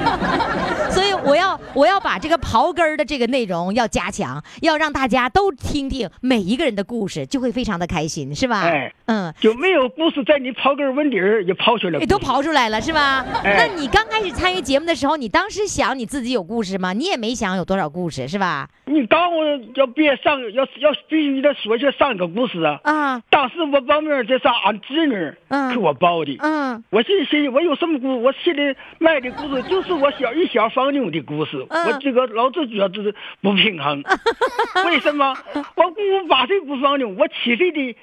[0.89, 8.62] 所以我要我要把这个刨根儿的这个内容要加强，要让大家都听听每一个人的故事，就会非常的开心，是吧？
[8.62, 9.33] 哎嗯。
[9.39, 11.99] 就没有故事，在你刨根问底儿也刨出来了。
[11.99, 13.25] 也都刨出来了，是吧？
[13.43, 16.93] 哎那你刚开始参与节目的时候，你当时想你自己有故事吗？
[16.93, 18.67] 你也没想有多少故事，是吧？
[18.86, 22.80] 你刚我要别上，要要必须得说些上个故事啊。
[22.84, 26.36] 啊，当时我报名这是俺侄女嗯给我报的。
[26.39, 28.19] 嗯我心心我有什么故事？
[28.23, 31.65] 我心里卖的故事就是我小一小放牛的故事。
[31.69, 34.04] 嗯我这个老子觉得不平衡，
[34.86, 35.36] 为什么？
[35.54, 37.95] 我姑姑八岁不放牛，我七岁的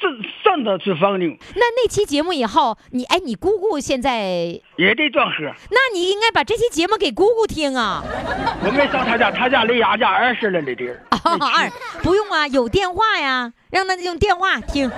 [0.00, 4.20] 孙孙子去放牛，那那期节目以后，你哎，你姑姑现在，
[4.76, 5.44] 也得装喝。
[5.70, 8.02] 那你应该把这期节目给姑姑听啊。
[8.64, 10.88] 我没上他家，他家离俺家二十来里地
[11.24, 11.70] 二
[12.02, 14.90] 不用啊，有电话呀，让他用电话听，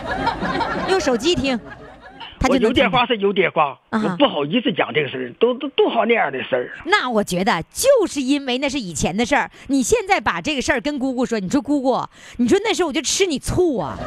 [0.89, 1.59] 用手机听，
[2.49, 2.57] 他。
[2.57, 6.71] 有电话是有点话，啊我不好意思讲这个事儿，都都多好那样的事儿。
[6.87, 12.03] 那我觉得就是因为那是以前的事儿，你现在把这个事儿跟姑姑说，你说姑姑，
[12.39, 13.99] 你说那时候我就吃你醋啊，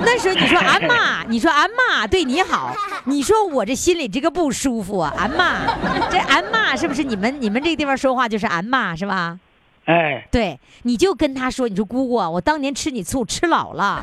[0.00, 5.66] 那时候你说俺妈，你说俺妈对你好，你说我这心里这个不舒服啊，俺妈，
[6.10, 9.38] 这俺妈是不是你们你们这个地方说话就是俺妈是吧？
[9.86, 14.02] 哎，对，你就跟他说，你说姑姑啊，我当年吃你醋吃老了，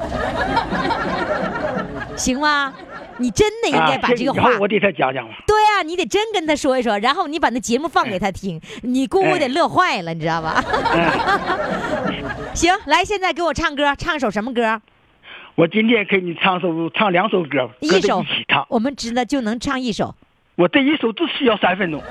[2.16, 2.74] 行吗？
[3.18, 5.34] 你真的应该把这个话，我得他讲讲了。
[5.46, 10.64] 对啊，你得真跟他说一说，然后你把那节目放给他听，你姑姑得乐坏了，你知道吧？
[12.54, 14.82] 行，来，现在给我唱歌，唱首什么歌？
[15.56, 18.66] 我今天给你唱首唱两首歌，一首一起唱。
[18.70, 20.16] 我们只能就能唱一首。
[20.56, 22.02] 我这一首只需要三分钟，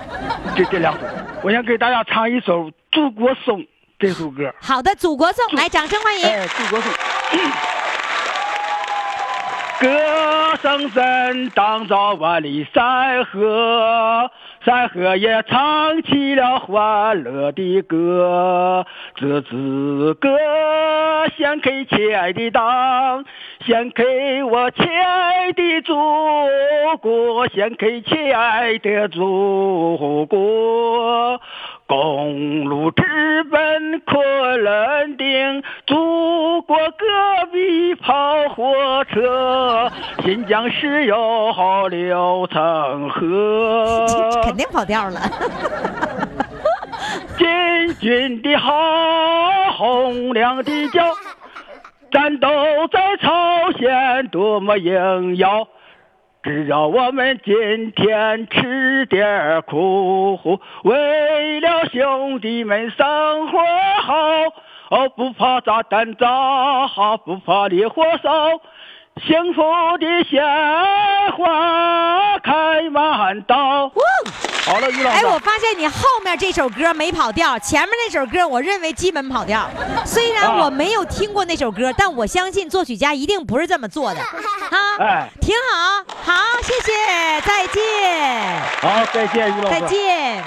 [0.57, 1.01] 这这两首，
[1.43, 3.61] 我想给大家唱一首《祖国颂》
[3.99, 4.53] 这首歌。
[4.61, 6.25] 好的，《祖国颂》，来，掌声欢迎。
[6.25, 6.93] 哎，祖国颂。
[9.81, 9.89] 歌
[10.63, 14.31] 声震荡着万里山河，
[14.65, 18.87] 山河也唱起了欢乐的歌。
[19.17, 20.29] 这支歌
[21.37, 23.25] 献给亲爱的党，
[23.67, 25.97] 献给我亲爱的祖
[27.01, 31.41] 国，献给亲爱的祖国。
[31.87, 39.91] 公路直奔昆仑顶，祖国隔壁跑火车，
[40.25, 41.53] 新疆石油
[41.91, 44.07] 流成河。
[44.43, 45.21] 肯定跑调了。
[47.37, 48.73] 建军的好，
[49.77, 51.15] 洪亮的叫，
[52.11, 52.49] 战斗
[52.91, 55.69] 在朝鲜多么荣耀。
[56.43, 63.59] 只要我们今天吃点苦，为了兄弟们生活
[64.03, 64.15] 好，
[64.91, 66.29] 哦，不怕炸弹炸，
[67.25, 68.61] 不怕烈火烧，
[69.25, 69.63] 幸福
[69.99, 70.45] 的鲜
[71.37, 71.72] 花。
[74.65, 75.27] 好了，于老哎，师。
[75.27, 79.69] 我发现你后面这首歌没跑调，前面那首歌我认为基本跑调。
[80.07, 84.21] 虽然啊我没有听过那首歌，但我相信作曲家一定不是这么做的。
[84.71, 86.93] 啊，哎挺好，好，谢谢，
[87.45, 89.81] 再见，好，再见，于老师。
[89.81, 90.45] 再见。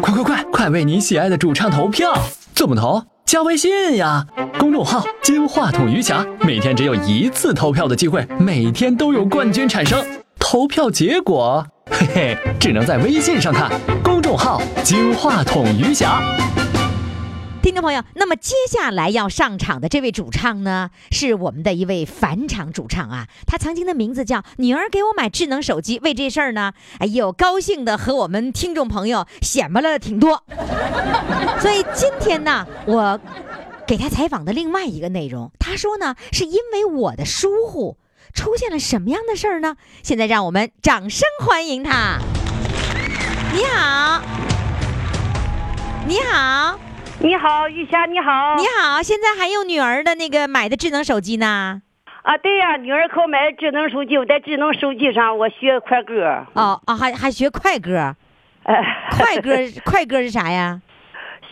[0.00, 2.14] 快快快，快为你喜爱的主唱投票！
[2.54, 3.02] 怎么投？
[3.26, 4.24] 加微信呀，
[4.56, 10.06] 公众号“金话筒余霞”，每天只有一次投票的机会，每天都有冠军产生。
[10.48, 13.68] 投票结果，嘿嘿，只能在微信上看。
[14.04, 16.22] 公众号“金话筒余霞”。
[17.60, 23.26] 听众朋友，那么接下来要上场的这位主唱呢，是我们的一位返场主唱啊。
[23.44, 30.44] 他曾经的名字叫“女儿给我买智能手机”，为这事儿呢，哎呦，高兴的和我们听众朋友显摆了挺多。
[31.58, 33.18] 所以今天呢，我
[33.84, 37.98] 给他采访的另外一个内容，他说呢，是因为我的疏忽，
[38.36, 39.76] 出现了什么样的事儿呢？
[40.02, 42.18] 现在让我们掌声欢迎他。
[43.54, 44.22] 你好，
[46.06, 46.78] 你好。
[47.18, 48.56] 你好，玉霞，你好。
[48.56, 51.80] 你好，现在还有女儿的那个买的智能手机呢？
[52.22, 56.44] 啊，对呀、女儿给我买的智能手机，我在智能手机上我学快歌。
[56.52, 58.14] 哦哦，还还学快歌，
[58.64, 58.84] 哎，
[59.16, 59.50] 快歌
[59.82, 60.82] 快歌是啥呀？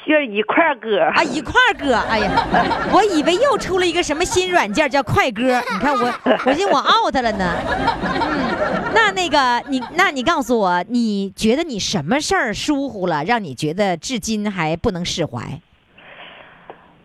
[0.04, 1.00] 学一块歌。
[1.14, 2.30] 啊，一块儿歌，哎呀，
[2.92, 5.42] 我以为又出了一个什么新软件叫快歌，
[5.72, 6.12] 你看我，
[6.46, 7.56] 我寻思我 out 了呢。
[7.66, 15.40] 嗯，那那个你，那你告诉我，你觉得你什么事儿疏忽了，让你觉得至今还不能释怀？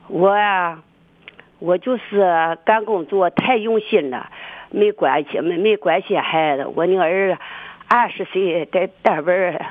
[0.08, 0.80] 我呀、
[1.60, 4.30] 我就是干工作太用心了，
[4.72, 6.66] 没关系，没没关心孩子。
[6.76, 7.38] 我那个儿
[7.88, 9.66] 二十岁在单位儿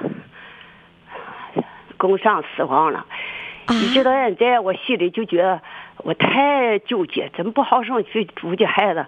[1.98, 3.04] 工伤死亡了，
[3.70, 5.60] 一直到现在，我心里就觉得
[5.98, 9.04] 我太纠结，怎么不好生去注意孩子？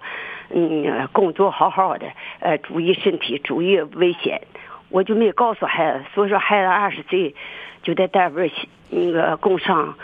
[0.53, 2.05] 嗯，工作好好的，
[2.41, 4.41] 呃，注意身体，注意危险。
[4.89, 7.33] 我就没告诉孩子，所以说孩子二十岁
[7.81, 8.51] 就在单位儿
[8.89, 9.95] 那个工伤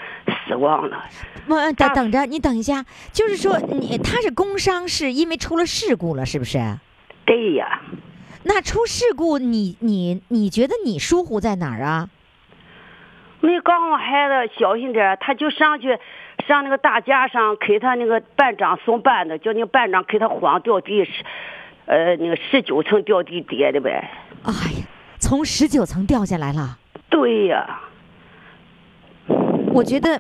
[0.48, 1.04] 死亡了。
[1.50, 6.58] 我，等等着，你等一下，就是说你他是工伤，是因为出了事故了，是不是？
[7.26, 7.82] 对呀，
[8.44, 12.08] 那出事故你，你你觉得你疏忽在哪儿啊？
[13.48, 15.98] 没告诉孩子小心点儿，他就上去
[16.46, 21.24] 上那个大架上给他那个班长送班的，叫那个班长给他晃掉地，十
[21.86, 24.12] 呃那个十九层掉地跌的呗。
[24.44, 24.86] 哎呀，
[25.18, 26.78] 从十九层掉下来了。
[27.10, 27.80] 对呀，
[29.72, 30.20] 我觉得，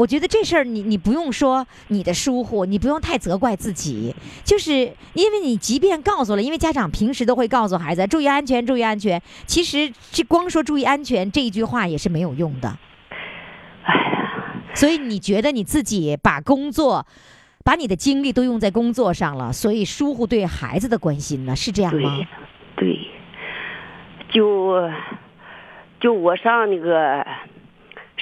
[0.00, 4.72] 我觉得这事儿你你不用说你的疏忽，你不用太责怪自己，就是
[5.12, 9.20] 因为你即便告诉了，因为家长平时都会告诉孩子注意安全，注意安全。
[9.44, 12.78] 其实这光说注意安全这一句话也是没有用的。
[13.84, 17.06] 哎呀，所以你觉得你自己把工作，
[17.62, 21.54] 把你的精力都用在工作上了，所以疏忽对孩子的关心呢？
[21.54, 22.20] 是这样吗
[22.74, 22.86] 对？
[22.86, 22.98] 对，
[24.30, 24.90] 就
[26.00, 27.22] 就我上那个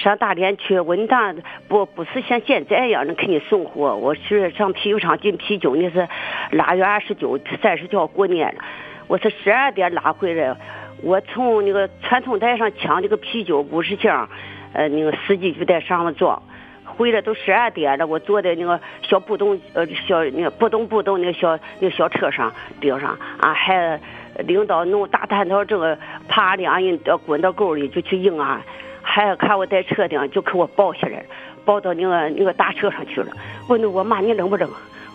[0.01, 1.35] 上大连去，我那
[1.67, 6.07] 不不是像现在一样能给你送货，我是上啤酒厂进啤酒，那是
[6.51, 8.63] 腊月二十九、三十就要过年了，
[9.07, 10.55] 我是十二点拉回来，
[11.03, 14.29] 我从那个传送带上抢这个啤酒五十箱，
[14.71, 16.41] 呃，那个司机就在上面装。
[16.85, 23.17] 回来都十二点了，我坐在那个小不动呃小那个不动不动那个小那个小车上顶上。
[23.37, 23.99] 啊，还
[24.45, 25.97] 领导弄大弹头这个
[26.27, 28.61] 啪两人都滚到沟里就去迎啊，
[29.01, 31.23] 还看我在车顶就给我抱下来，
[31.65, 33.31] 抱到那个那个大车上去了。
[33.67, 34.69] 问我妈你冷不冷？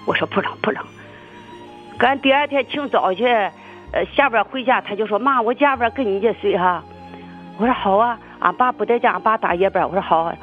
[0.07, 0.85] 我说不冷不冷。
[1.99, 3.25] 赶第二天清早去，
[3.93, 6.83] 呃下班回家他就说妈我加班跟你一起睡哈，
[7.59, 10.35] 我说好啊，俺爸不在家，俺爸打夜班，我说好。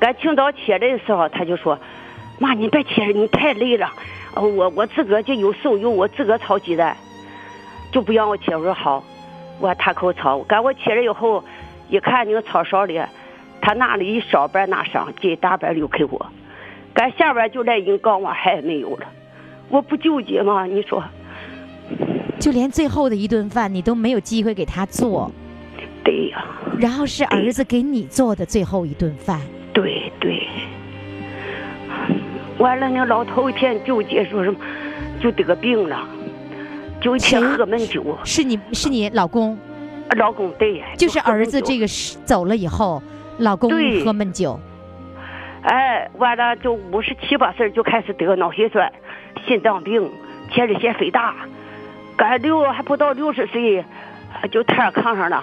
[0.00, 1.78] 赶清早起来的时候，他就说
[2.38, 3.90] ：“妈，你别起来，你太累了。
[4.34, 6.96] 呃我我自个就有手有我自个炒鸡蛋，
[7.92, 9.02] 就不让我起来。”我说好，
[9.60, 10.38] 我他给我炒。
[10.40, 11.42] 赶我起来以后，
[11.88, 13.00] 一看那个草勺里，
[13.60, 16.26] 他拿了一勺半拿上，这一大半留给我。
[16.94, 19.06] 赶下边就来人告我还没有了，
[19.68, 20.64] 我不纠结吗？
[20.64, 21.02] 你说
[22.38, 25.30] 就连最后的一顿饭你都没有机会给他做，
[26.04, 26.44] 对呀、
[26.78, 29.40] 然后是儿子给你做的最后一顿饭。
[29.72, 30.46] 对对。
[32.58, 34.58] 完了，那老头一天纠结说什么，
[35.20, 36.08] 就得病了，
[37.00, 38.18] 就一天喝闷酒。
[38.24, 39.56] 是你是你老公，
[40.16, 41.86] 老公对，就是儿子这个。
[42.24, 43.02] 走了以后，
[43.38, 44.58] 老公对喝闷酒。
[45.62, 48.92] 哎，完了就五十七八岁就开始得脑血栓、
[49.46, 50.10] 心脏病、
[50.50, 51.34] 前列腺肥大，
[52.16, 53.84] 赶六还不到六十岁，
[54.50, 55.42] 就瘫炕上了。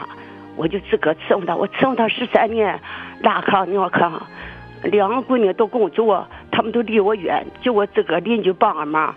[0.55, 2.79] 我就自个伺候他，我伺候他十三年，
[3.19, 4.11] 拉炕尿炕，
[4.83, 9.13] 两个闺女都工作，他们都离我远，就我自个邻居帮个忙。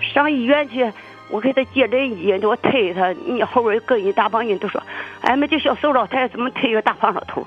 [0.00, 0.90] 上医院去，
[1.32, 4.82] 我给他接轮椅，我推他，你后边跟一大帮人都说，
[5.22, 7.46] 哎妈，这小瘦老太太怎么推一个大胖老头？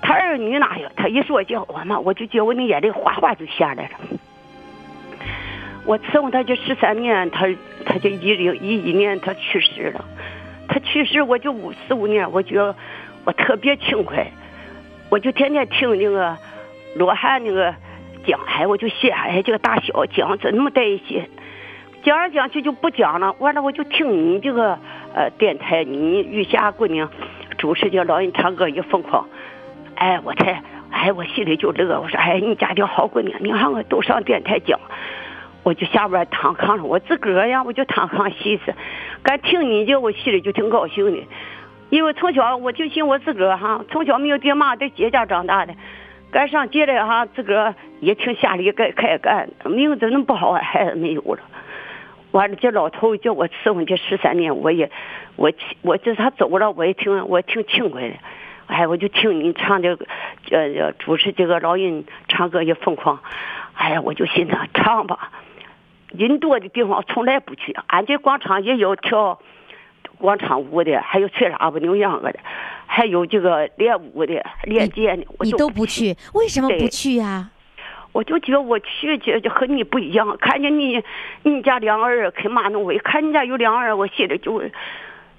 [0.00, 0.88] 他儿女哪有？
[0.96, 3.90] 他一说叫我嘛，我就觉我那眼泪哗哗就下来了。
[5.84, 7.46] 我伺候他这十三年，他
[7.84, 10.02] 他就一零一一年他去世了。
[10.66, 12.74] 他去世我就五十五年，我觉得
[13.24, 14.26] 我特别轻快，
[15.10, 16.38] 我就天天听那个
[16.94, 17.74] 罗汉那个
[18.24, 21.28] 讲，哎，我就写哎这个大小讲怎么带一些，
[22.02, 23.34] 讲来讲去就不讲了。
[23.38, 24.78] 完了我就听你这个
[25.14, 27.10] 呃电台，你玉霞姑娘
[27.58, 29.28] 主持叫老人唱歌一疯狂，
[29.94, 34.78] 哎，我才哎我心里就乐，我说哎你家的好姑娘，你看我都上电台讲。
[35.62, 38.74] 我就下边躺炕上，我自个儿呀，我就躺炕歇着。
[39.22, 41.22] 该听你这，我心里就挺高兴的，
[41.90, 45.74] 因为从小我就寻我自个儿哈，从小没有爹妈，在姐家长大的，
[46.32, 51.40] 该上街来哈，自个儿也挺下里该开干，命怎么不好，孩子没有了。
[52.32, 54.90] 完了，这老头叫我伺候这十三年，我也，
[55.36, 55.50] 我
[55.82, 58.14] 我就是他走了，我也挺我挺轻快的。
[58.66, 60.06] 哎，我就听你唱这个，
[60.52, 63.18] 呃，呃主持这个老人唱歌也疯狂，
[63.74, 65.32] 哎呀，我就寻思唱吧。
[66.12, 69.40] 人多的地方从来不去，俺这广场也有跳
[70.18, 72.38] 广场舞的，还有吹喇叭扭秧歌的，
[72.86, 77.50] 还有这个练舞的、练剑的，我你都不去，为什么不去呀、
[78.12, 81.02] 我就觉得我去去就和你不一样，看见你
[81.44, 84.60] 你家两儿开马弄威，看你家有两儿，我心里就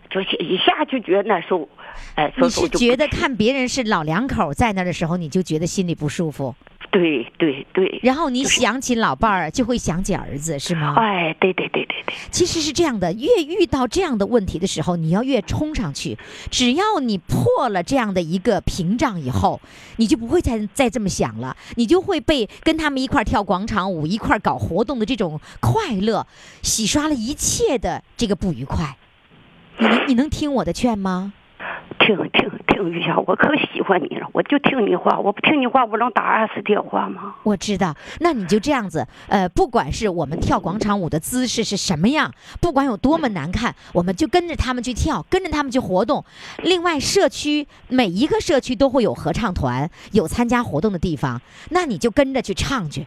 [0.10, 1.68] 就一下就觉得难受，
[2.16, 6.56] 哎，你是觉得看别人是老两口在那的时候，你就觉得心里不舒服，
[6.92, 10.94] 对对对，然后你想起老伴儿，就会想起儿子，是吗？
[10.98, 16.18] 哎，对对对对对，其实是这样的，越遇到这样的问题的时候，你要越冲上去。
[16.50, 19.62] 只要你破了这样的一个屏障以后，
[19.96, 26.28] 你就不会再再这么想了，你就会被跟他们一块儿跳广场舞、一块儿搞活动的这种快乐，
[26.62, 28.98] 洗刷了一切的这个不愉快。
[29.80, 31.32] 你能你能听我的劝吗？
[32.00, 32.51] 听听
[32.82, 37.36] 听一下，我可喜欢你了，我就听你话，我不听你话，我能打二十电话吗？
[37.44, 46.24] 我知道，那你就这样子，呃，不管是我们跳广场舞的姿势是什么样，不管有多么难看，我们就跟着他们去跳，跟着他们去活动。
[46.64, 53.06] 另外，社区每一个社区都会有合唱团，有参加活动的地方，那你就跟着去唱去。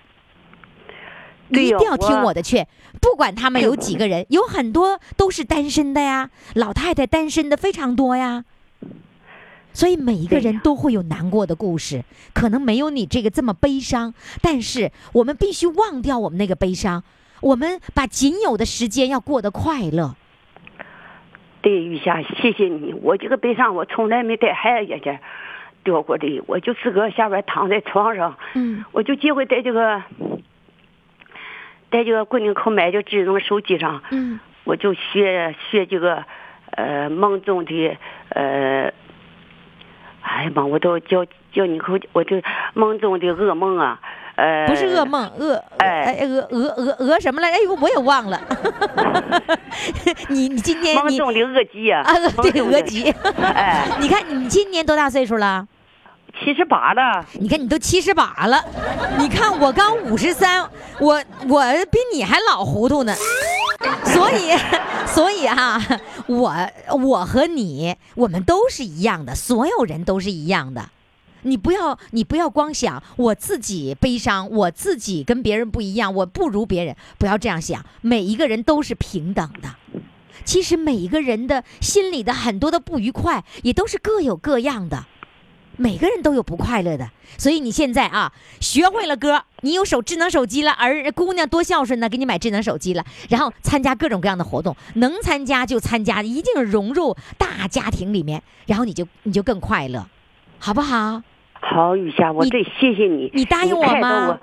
[1.48, 2.66] 你一定要听我我的劝，
[3.02, 8.44] 不管他们有几个人，有很多都是单身的呀，老太太单身的非常多呀。
[9.74, 12.02] 所以每一个人都会有难过的故事，
[12.32, 17.02] 可能没有你这个这么悲伤，但是我们必须忘掉我们那个悲伤，
[17.42, 20.14] 我们把仅有的时间要过得快乐。
[21.60, 25.18] 对，玉霞，谢谢你，我这个悲伤我从来没带孩子眼前
[25.82, 28.84] 掉过泪，我就自个儿下边躺在床上，嗯。
[28.92, 30.02] 我就机会在这个
[31.90, 34.38] 在这个桂林口买这智能手机上，嗯。
[34.64, 36.24] 我就学学这个
[36.70, 37.96] 呃梦中的
[38.30, 38.92] 呃，
[40.24, 42.40] 哎呀妈，我都叫叫你口，我就
[42.72, 44.00] 梦中的噩梦啊，
[44.36, 47.56] 呃，不是噩，梦，噩哎哎噩噩噩噩什么来着？
[47.58, 48.40] 哎呦，我也忘了。
[50.28, 55.66] 你你今年你梦中的恶疾啊，啊对梦中的额吉，哎， 你看你今年多大岁数了？
[56.40, 58.62] 七十八了，你看你都七十八了，
[59.18, 60.68] 你看我刚五十三，
[61.00, 63.14] 我我比你还老糊涂呢。
[64.04, 64.52] 所以，
[65.06, 65.80] 所以哈、
[66.26, 66.54] 我
[66.98, 70.90] 我和你，我们都是一样的，所有人都是一样的。
[71.42, 77.84] 你不要，你不要光想我自己悲伤，我自己跟别人不一样，我不如别人，不要这样想。
[78.00, 79.74] 每一个人都是平等的。
[80.44, 85.04] 其实每一个人的心里的很多的不愉快，也都是各有各样的。
[85.76, 100.06] 每个人都有不快乐的，所以你现在啊，学会了歌，你有手智能手机了，儿姑娘多孝顺呢，给你买智能手机了，然后参加各种各样的活动，能参加就参加，一定融入大家庭里面，然后你就你就更快乐，
[100.58, 101.22] 好不好？
[101.60, 104.40] 好，雨霞，我你得谢谢你，你答应我吗我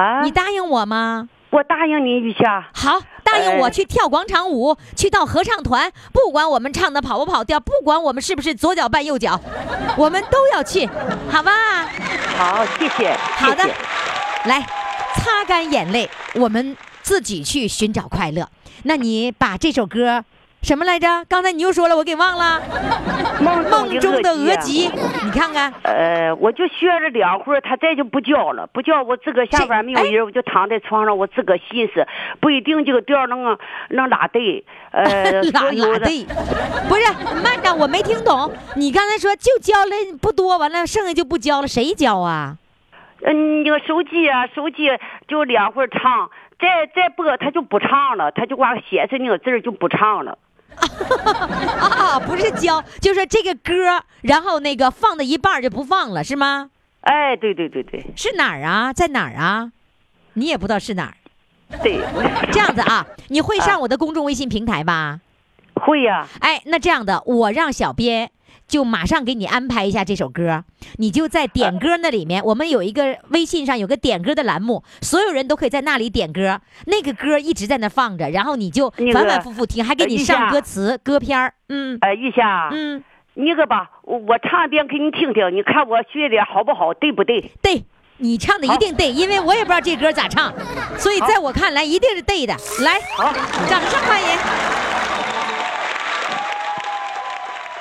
[0.00, 1.28] 啊，你答应我吗？
[1.50, 2.68] 我答应你，一下。
[2.74, 9.40] 好，答应我哎去跳广场舞，去到合唱团，不管我们唱的跑不跑调，不管我们是不是左脚绊右脚，
[9.96, 10.86] 我们都要去，
[11.30, 11.50] 好吧？
[12.36, 13.74] 好，谢谢，好的谢谢，
[14.44, 14.60] 来，
[15.16, 18.46] 擦干眼泪，我们自己去寻找快乐。
[18.82, 20.24] 那你把这首歌
[20.62, 21.06] 什么来着？
[21.28, 22.60] 刚才你又说了，我给忘了。
[23.40, 24.90] 梦梦中的额吉吉，
[25.24, 32.06] 你看看，呃，我就学了两会儿，他再就不教了，不教我自个儿下班没有人，我就躺在床上，我自个儿寻思，
[32.40, 33.56] 不一定这个调儿能
[33.90, 36.24] 能拉对，呃， 拉对，
[36.88, 38.52] 不是慢着，我没听懂。
[38.74, 42.56] 你刚才说就教了不多，完了剩下就不教了，谁教啊？
[43.22, 44.90] 嗯，那个手机啊，手机
[45.28, 46.28] 就两会儿唱，
[46.58, 50.36] 再再播他就不唱了，他就光写着那个字儿就不唱了。
[51.80, 56.70] 啊，不是教，就是这个歌，然后那个放到一半就不放了，是吗？
[57.02, 58.92] 哎，对对对对是哪儿啊？
[58.92, 59.72] 在哪儿啊？
[60.34, 61.14] 你也不知道是哪儿。
[61.82, 62.00] 对，
[62.50, 65.20] 这样子啊，你会上我的公众微信平台吧？
[65.74, 68.30] 会呀、哎，那这样的，我让小编
[68.68, 70.62] 就马上给你安排一下这首歌，
[70.98, 83.02] 你就在点歌那里面，我们有一个微信上有个点歌的栏目，所有人都可以在那里点歌，那个歌一直在那放着，然后你就反反复复听，还给你上歌词、歌片儿嗯哎，玉霞，嗯，
[83.34, 87.50] 那个吧，我我唱一遍给你听听，你看我学的好不好，对不对？
[87.62, 87.84] 对。
[88.20, 90.52] 你唱的一定对，因为我也不知道这歌咋唱，
[90.98, 92.52] 所以在我看来一定是对的。
[92.82, 93.32] 来，好，
[93.70, 94.28] 掌声欢迎，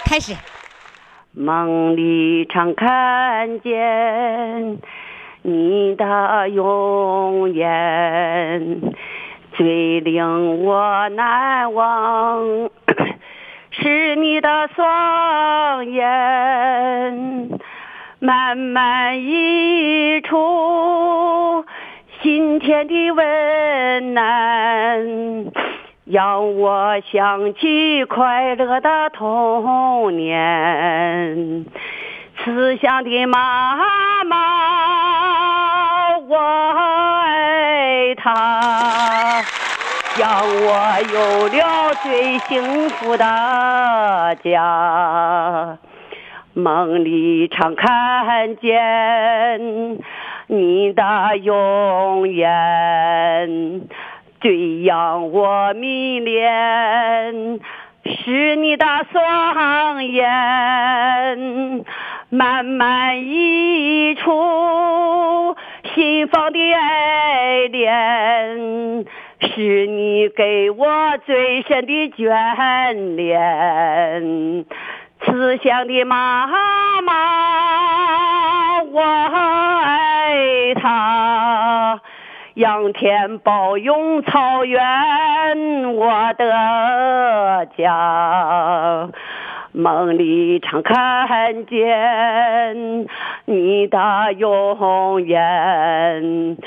[0.05, 0.35] 开始。
[1.39, 4.79] 梦里常看见
[5.43, 8.81] 你的容颜，
[9.53, 12.69] 最令我难忘
[13.69, 17.59] 是你的双眼，
[18.17, 21.63] 慢慢溢出
[22.23, 25.45] 心田的温暖，
[26.09, 31.65] 让我想起快乐的童年。
[32.37, 33.75] 慈祥的妈
[34.23, 36.37] 妈，我
[37.17, 39.43] 爱她。
[40.17, 40.71] 让我
[41.13, 43.25] 有了最幸福的
[44.43, 45.77] 家，
[46.53, 49.99] 梦里常看见
[50.47, 51.03] 你的
[51.43, 52.47] 容颜，
[54.47, 57.59] 最让我迷恋
[58.05, 61.83] 是你的双眼，
[62.29, 65.53] 慢慢溢出
[65.93, 69.05] 心房的爱恋。
[69.41, 74.63] 是你给我最深的眷恋，
[75.25, 76.47] 慈祥的妈
[77.01, 81.99] 妈，我爱她。
[82.57, 84.81] 仰天抱拥草原，
[85.93, 89.09] 我的家。
[89.73, 93.07] 梦里常看见
[93.45, 93.99] 你的
[94.39, 96.57] 容颜。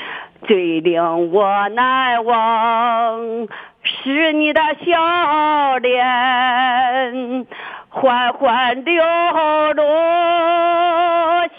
[0.47, 3.49] 最令我难忘
[3.83, 7.45] 是你的笑脸，
[7.89, 9.03] 缓缓流
[9.73, 9.83] 露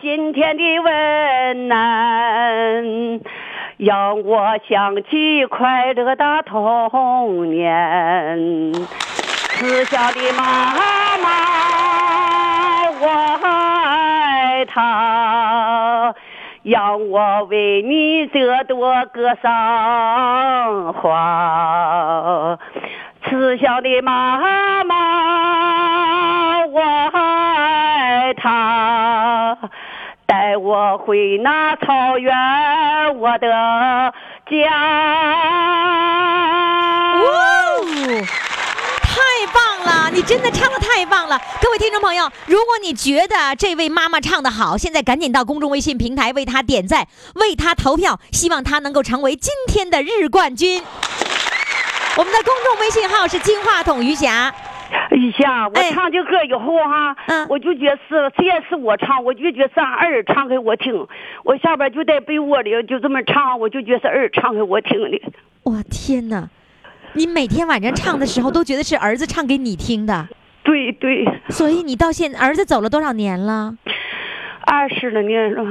[0.00, 3.20] 心田的温暖，
[3.84, 8.72] 让我想起快乐的童年。
[8.74, 10.78] 慈祥的妈
[11.18, 11.28] 妈，
[13.00, 13.08] 我
[13.42, 16.14] 爱她。
[16.62, 22.56] 让我为你这朵格桑花，
[23.24, 26.80] 慈祥的妈妈，我
[27.12, 29.58] 爱她，
[30.42, 32.34] 带我回那草原，
[33.20, 33.46] 我的
[34.50, 34.58] 家。
[39.02, 41.40] 太棒了，你真的唱的太棒了！
[41.60, 50.82] 各位听众朋友，如果你觉得这位妈妈唱的好，现在赶紧到公众微信平台为她点赞，为她投票，希望她能够成为今天的日冠军。
[52.16, 54.52] 我们的公众微信号是金话筒余霞。
[55.10, 61.06] 一下，我哎唱这歌以后哈，嗯我就觉得是，虽然是我唱，我就觉得是俺儿唱给我听。
[61.44, 65.20] 我下边就在被窝里就这么唱，我就觉得是儿唱给我听的。
[65.64, 66.48] 我天哪！
[67.14, 70.26] 你每天晚上唱的时候都觉得是儿子唱给你听的，
[70.62, 73.76] 对对，所以你到现儿子走了多少年了？
[74.64, 75.62] 二十来年了，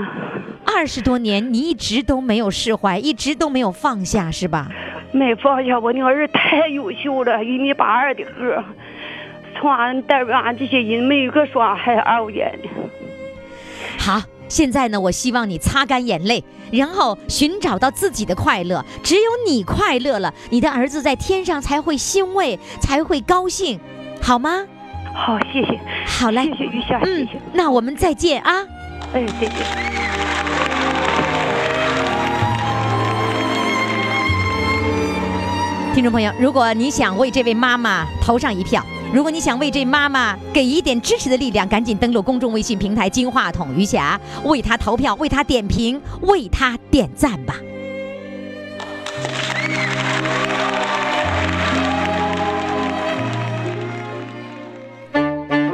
[0.66, 4.68] 二十多年，你一直都没有释怀，一直都没有放下，是吧？
[5.14, 8.64] 没放下我那儿子太优秀了，一米八二的个
[9.62, 12.70] 儿，从俺代表俺这些人没有一个说俺还二五眼的。
[14.00, 18.84] 好，现在呢，我希望你擦干眼泪，然后寻找到自己的快乐。
[19.04, 23.80] 只有你快乐了，你的儿子在天上才会欣慰，才会高兴，
[24.20, 24.66] 好吗？
[25.14, 28.66] 好，谢谢，好嘞谢，谢玉霞，谢嗯谢，，那我们再见啊。
[29.14, 29.52] 哎，再见。
[35.94, 38.82] 听众朋友，如果你想为这位妈妈投上一票，
[39.14, 47.56] 如果你想为这妈妈给一点支持的力量，赶紧登录公众微信平台“金话筒余霞”，为她投票，为她点评，为她点赞吧。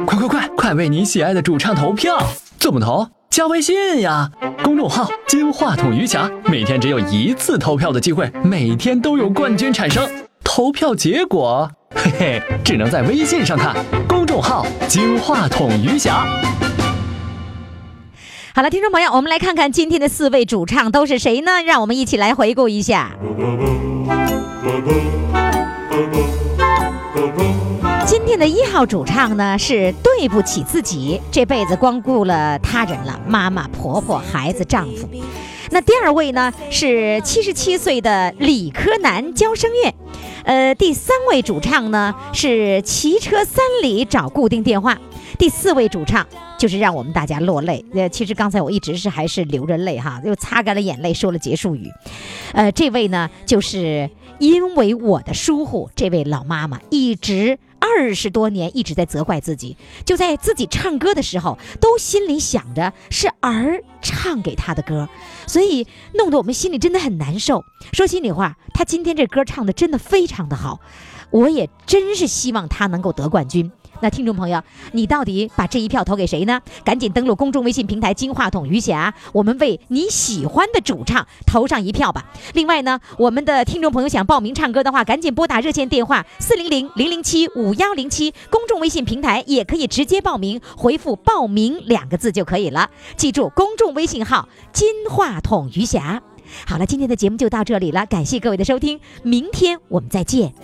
[0.04, 2.18] 快快快，快为你喜爱的主唱投票！
[2.58, 3.06] 怎么投？
[3.30, 4.32] 加微信呀，
[4.64, 10.27] 公众号“金话筒余霞”，每天只有一次投票的机会，每天都有冠军产生。
[10.50, 13.76] 投票结果，嘿嘿，只能在微信上看。
[14.08, 16.26] 公众号“金话筒余霞”。
[18.56, 21.60] 好了，听众朋友，我们来看看今天的四位主唱都是谁呢？
[21.62, 23.10] 让我们一起来回顾一下。
[28.06, 35.06] 今天的一号主唱呢是对不起自己，这辈子光顾了他人了，妈妈、婆婆、孩子、丈夫。
[35.70, 39.92] 那第二位呢是七十七岁的理科男焦声乐，
[40.44, 44.98] 呃，第三位主唱呢是骑车三里找固定电话，
[45.38, 46.26] 第四位主唱
[46.58, 47.84] 就是让我们大家落泪。
[47.94, 51.90] 呃，其实刚才我一直是还是流着泪哈，又擦干了眼泪说了结束语。
[52.52, 54.08] 呃，这位呢就是
[54.38, 57.58] 因为我的疏忽，这位老妈妈一直。
[57.80, 65.08] 二十多年一直在责怪自己，就在自己唱歌的时候，都心里想着是儿唱给他的歌，
[65.46, 67.64] 所以弄得我们心里真的很难受。
[67.92, 70.80] 说心里话，他今天这歌唱的真的非常的好，
[71.30, 73.70] 我也真是希望他能够得冠军。
[74.00, 76.60] 那听众朋友，你到底把这一票投给谁呢？
[76.84, 82.24] 赶紧登录公众微信平台“金话筒余霞”，我们为你喜欢的主唱投上一票吧。
[82.54, 92.90] 另外呢，我们的听众朋友想报名唱歌的话，赶紧拨打热线电话四零零零零七五幺零七，公众微信平台也可以直接报名，回复“报名”两个字就可以了。
[93.16, 96.22] 记住，公众微信号“金话筒余霞”。
[96.66, 100.54] 好了，今天的节目就到这里了，感谢各位的收听，明天我们再见。